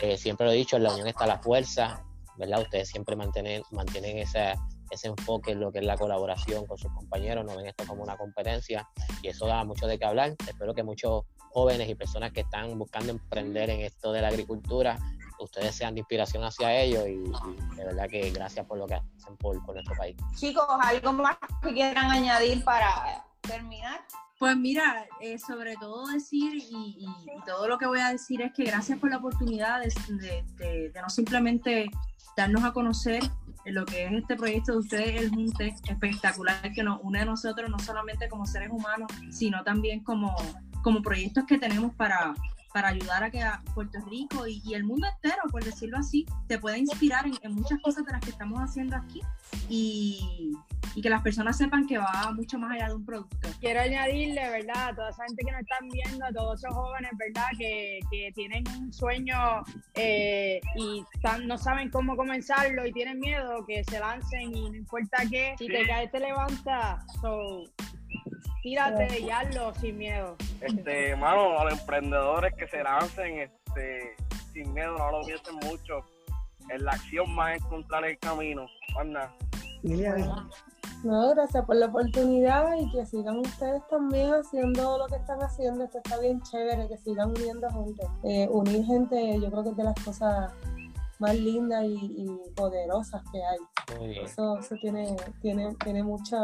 Eh, 0.00 0.16
siempre 0.16 0.46
lo 0.46 0.52
he 0.52 0.56
dicho, 0.56 0.76
en 0.76 0.84
la 0.84 0.92
unión 0.92 1.08
está 1.08 1.26
la 1.26 1.38
fuerza, 1.38 2.04
¿verdad? 2.36 2.62
Ustedes 2.62 2.88
siempre 2.88 3.16
mantienen, 3.16 3.62
mantienen 3.70 4.18
esa, 4.18 4.54
ese 4.90 5.08
enfoque 5.08 5.52
en 5.52 5.60
lo 5.60 5.72
que 5.72 5.80
es 5.80 5.84
la 5.84 5.96
colaboración 5.96 6.66
con 6.66 6.78
sus 6.78 6.92
compañeros, 6.92 7.44
no 7.44 7.56
ven 7.56 7.66
esto 7.66 7.84
como 7.86 8.02
una 8.02 8.16
competencia 8.16 8.88
y 9.22 9.28
eso 9.28 9.46
da 9.46 9.64
mucho 9.64 9.86
de 9.86 9.98
qué 9.98 10.04
hablar. 10.04 10.36
Espero 10.46 10.74
que 10.74 10.82
muchos 10.82 11.24
jóvenes 11.52 11.88
y 11.88 11.94
personas 11.94 12.32
que 12.32 12.40
están 12.40 12.78
buscando 12.78 13.10
emprender 13.12 13.70
en 13.70 13.80
esto 13.80 14.12
de 14.12 14.22
la 14.22 14.28
agricultura, 14.28 14.98
ustedes 15.38 15.74
sean 15.74 15.94
de 15.94 16.00
inspiración 16.00 16.44
hacia 16.44 16.74
ellos 16.80 17.04
y, 17.08 17.12
y 17.14 17.76
de 17.76 17.84
verdad 17.84 18.08
que 18.08 18.30
gracias 18.30 18.64
por 18.66 18.78
lo 18.78 18.86
que 18.86 18.94
hacen 18.94 19.36
por, 19.38 19.60
por 19.64 19.74
nuestro 19.74 19.94
país. 19.96 20.16
Chicos, 20.36 20.64
¿algo 20.80 21.12
más 21.12 21.36
que 21.62 21.72
quieran 21.72 22.10
añadir 22.10 22.62
para 22.64 23.24
terminar? 23.40 24.00
Pues 24.38 24.56
mira, 24.56 25.06
eh, 25.20 25.38
sobre 25.38 25.76
todo 25.76 26.06
decir, 26.08 26.54
y, 26.56 26.96
y- 26.98 27.04
y 27.06 27.44
todo 27.46 27.68
lo 27.68 27.78
que 27.78 27.86
voy 27.86 28.00
a 28.00 28.08
decir 28.10 28.40
es 28.42 28.52
que 28.52 28.64
gracias 28.64 28.98
por 28.98 29.10
la 29.10 29.18
oportunidad 29.18 29.80
de, 29.80 29.92
de- 30.16 30.44
de- 30.56 30.90
de 30.90 31.02
no 31.02 31.08
simplemente 31.10 31.88
darnos 32.36 32.64
a 32.64 32.72
conocer 32.72 33.22
lo 33.66 33.84
que 33.84 34.06
es 34.06 34.12
este 34.12 34.34
proyecto 34.36 34.72
de 34.72 34.78
ustedes, 34.78 35.20
el 35.20 35.30
Junte, 35.30 35.74
espectacular 35.88 36.72
que 36.72 36.82
nos 36.82 37.00
une 37.02 37.20
a 37.20 37.24
nosotros, 37.24 37.70
no 37.70 37.78
solamente 37.78 38.28
como 38.28 38.44
seres 38.46 38.70
humanos, 38.72 39.08
sino 39.30 39.62
también 39.62 40.02
como, 40.02 40.34
como 40.82 41.02
proyectos 41.02 41.44
que 41.46 41.58
tenemos 41.58 41.94
para, 41.94 42.34
para 42.72 42.88
ayudar 42.88 43.22
a 43.24 43.30
que 43.30 43.42
a 43.42 43.62
Puerto 43.74 43.98
Rico 44.10 44.46
y, 44.46 44.60
y 44.64 44.74
el 44.74 44.84
mundo 44.84 45.06
entero, 45.14 45.42
por 45.50 45.64
decirlo 45.64 45.98
así, 45.98 46.26
te 46.48 46.58
pueda 46.58 46.76
inspirar 46.78 47.26
en, 47.26 47.34
en 47.42 47.54
muchas 47.54 47.80
cosas 47.80 48.04
de 48.04 48.12
las 48.12 48.20
que 48.20 48.30
estamos 48.30 48.58
haciendo 48.60 48.96
aquí 48.96 49.20
y, 49.68 50.52
y 50.94 51.02
que 51.02 51.08
las 51.10 51.22
personas 51.22 51.56
sepan 51.56 51.86
que 51.86 51.98
va 51.98 52.32
mucho 52.34 52.58
más 52.58 52.72
allá 52.72 52.88
de 52.88 52.94
un 52.94 53.04
producto. 53.04 53.48
quiero 53.60 53.80
añadirle, 53.80 54.48
¿verdad? 54.50 54.88
A 54.88 54.94
toda 54.94 55.10
esa 55.10 55.24
gente 55.26 55.44
que 55.44 55.52
nos 55.52 55.60
están 55.60 55.88
viendo, 55.88 56.24
a 56.24 56.32
todos 56.32 56.62
esos 56.62 56.74
jóvenes, 56.74 57.10
¿verdad? 57.18 57.46
Que, 57.58 58.00
que 58.10 58.32
tienen 58.34 58.64
un 58.78 58.92
sueño 58.92 59.36
eh, 59.94 60.60
y 60.76 61.04
están- 61.14 61.46
no 61.46 61.56
saben 61.58 61.90
cómo 61.90 62.16
comenzarlo 62.16 62.86
y 62.86 62.92
tienen 62.92 63.18
miedo, 63.20 63.64
que 63.66 63.84
se 63.84 63.98
lancen 64.00 64.54
y 64.54 64.70
no 64.70 64.76
importa 64.76 65.18
qué, 65.30 65.54
si 65.58 65.66
te 65.66 65.86
caes 65.86 66.10
te 66.10 66.20
levanta, 66.20 67.04
so, 67.20 67.64
tírate 68.62 69.20
y 69.20 69.30
hazlo 69.30 69.74
sin 69.74 69.98
miedo. 69.98 70.36
Este, 70.60 71.16
mano, 71.16 71.58
a 71.58 71.64
los 71.64 71.80
emprendedores 71.80 72.54
que 72.54 72.66
se 72.68 72.82
lancen 72.82 73.38
este, 73.38 74.16
sin 74.52 74.72
miedo, 74.72 74.96
no 74.96 75.10
lo 75.10 75.26
piensen 75.26 75.56
mucho. 75.64 76.04
En 76.68 76.84
la 76.84 76.92
acción 76.92 77.34
más 77.34 77.56
encontrar 77.56 78.04
el 78.04 78.18
camino. 78.18 78.66
Lilian, 79.82 80.48
No, 81.02 81.30
gracias 81.30 81.64
por 81.64 81.76
la 81.76 81.86
oportunidad 81.86 82.76
y 82.76 82.90
que 82.92 83.04
sigan 83.04 83.38
ustedes 83.38 83.82
también 83.88 84.32
haciendo 84.32 84.98
lo 84.98 85.06
que 85.06 85.16
están 85.16 85.42
haciendo. 85.42 85.84
Esto 85.84 85.98
está 85.98 86.20
bien 86.20 86.40
chévere, 86.42 86.88
que 86.88 86.96
sigan 86.98 87.30
uniendo 87.30 87.68
gente. 87.70 88.06
Eh, 88.22 88.48
unir 88.48 88.84
gente, 88.84 89.40
yo 89.40 89.50
creo 89.50 89.64
que 89.64 89.70
es 89.70 89.76
de 89.76 89.84
las 89.84 90.04
cosas 90.04 90.52
más 91.22 91.34
lindas 91.36 91.84
y, 91.84 91.94
y 92.18 92.50
poderosas 92.54 93.22
que 93.32 93.38
hay. 93.42 94.18
Eso, 94.24 94.58
eso 94.58 94.74
tiene, 94.80 95.16
tiene, 95.40 95.74
tiene 95.84 96.02
mucho, 96.02 96.36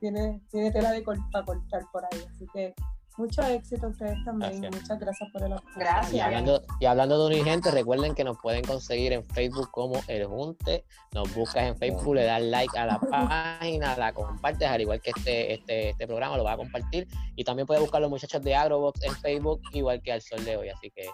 tiene, 0.00 0.40
tiene 0.50 0.72
tela 0.72 0.90
de 0.90 1.02
cor- 1.04 1.18
para 1.30 1.44
cortar 1.44 1.82
por 1.92 2.04
ahí. 2.04 2.24
Así 2.34 2.46
que 2.52 2.74
mucho 3.16 3.42
éxito 3.42 3.86
a 3.86 3.90
ustedes 3.90 4.16
también. 4.24 4.60
Gracias. 4.60 4.82
Muchas 4.82 4.98
gracias 4.98 5.30
por 5.32 5.42
el 5.44 5.52
apoyo. 5.52 5.70
Gracias. 5.76 6.12
Y 6.14 6.20
hablando, 6.20 6.62
y 6.80 6.86
hablando 6.86 7.18
de 7.20 7.26
unir 7.26 7.44
gente, 7.44 7.70
recuerden 7.70 8.12
que 8.14 8.24
nos 8.24 8.36
pueden 8.38 8.64
conseguir 8.64 9.12
en 9.12 9.24
Facebook 9.24 9.70
como 9.70 10.00
El 10.08 10.26
Junte. 10.26 10.84
Nos 11.12 11.32
buscas 11.32 11.62
en 11.64 11.76
Facebook, 11.76 12.14
le 12.16 12.24
das 12.24 12.42
like 12.42 12.76
a 12.76 12.86
la 12.86 12.98
página, 13.58 13.96
la 13.96 14.12
compartes, 14.12 14.68
al 14.68 14.80
igual 14.80 15.00
que 15.00 15.10
este, 15.16 15.54
este, 15.54 15.90
este 15.90 16.06
programa 16.08 16.36
lo 16.36 16.42
vas 16.44 16.54
a 16.54 16.56
compartir. 16.56 17.06
Y 17.36 17.44
también 17.44 17.66
puedes 17.66 17.80
buscar 17.82 17.98
a 17.98 18.02
los 18.02 18.10
muchachos 18.10 18.42
de 18.42 18.54
Agrobox 18.56 19.02
en 19.04 19.14
Facebook, 19.16 19.60
igual 19.72 20.02
que 20.02 20.10
al 20.12 20.20
sol 20.20 20.44
de 20.44 20.56
hoy. 20.56 20.68
Así 20.70 20.90
que 20.90 21.06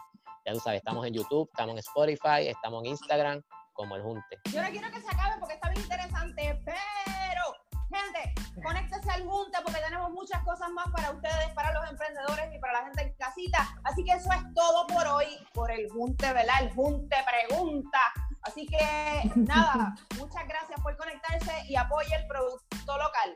ya 0.50 0.54
tú 0.54 0.60
sabes, 0.60 0.78
estamos 0.78 1.06
en 1.06 1.14
YouTube, 1.14 1.48
estamos 1.50 1.72
en 1.72 1.78
Spotify, 1.78 2.48
estamos 2.48 2.84
en 2.84 2.90
Instagram 2.90 3.42
como 3.72 3.96
El 3.96 4.02
Junte. 4.02 4.38
Yo 4.52 4.62
no 4.62 4.70
quiero 4.70 4.90
que 4.90 5.00
se 5.00 5.08
acabe 5.08 5.36
porque 5.38 5.54
está 5.54 5.70
bien 5.70 5.82
interesante, 5.82 6.62
pero, 6.64 7.42
gente, 7.88 8.34
conéctese 8.62 9.10
al 9.10 9.22
Junte 9.26 9.58
porque 9.64 9.80
tenemos 9.80 10.10
muchas 10.10 10.42
cosas 10.42 10.68
más 10.70 10.88
para 10.90 11.12
ustedes, 11.12 11.48
para 11.54 11.72
los 11.72 11.88
emprendedores 11.88 12.54
y 12.54 12.58
para 12.58 12.72
la 12.74 12.84
gente 12.84 13.02
en 13.02 13.14
casita. 13.14 13.68
Así 13.84 14.04
que 14.04 14.12
eso 14.12 14.28
es 14.32 14.54
todo 14.54 14.86
por 14.88 15.06
hoy, 15.06 15.26
por 15.54 15.70
el 15.70 15.88
Junte, 15.90 16.32
¿verdad? 16.32 16.62
El 16.62 16.72
Junte 16.72 17.16
pregunta. 17.48 17.98
Así 18.42 18.66
que, 18.66 19.30
nada, 19.36 19.94
muchas 20.18 20.46
gracias 20.48 20.80
por 20.80 20.96
conectarse 20.96 21.52
y 21.68 21.76
apoye 21.76 22.14
el 22.16 22.26
producto 22.26 22.98
local. 22.98 23.34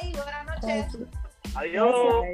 Bye, 0.00 0.12
buenas 0.12 0.46
noches. 0.46 0.98
Adiós. 1.54 2.24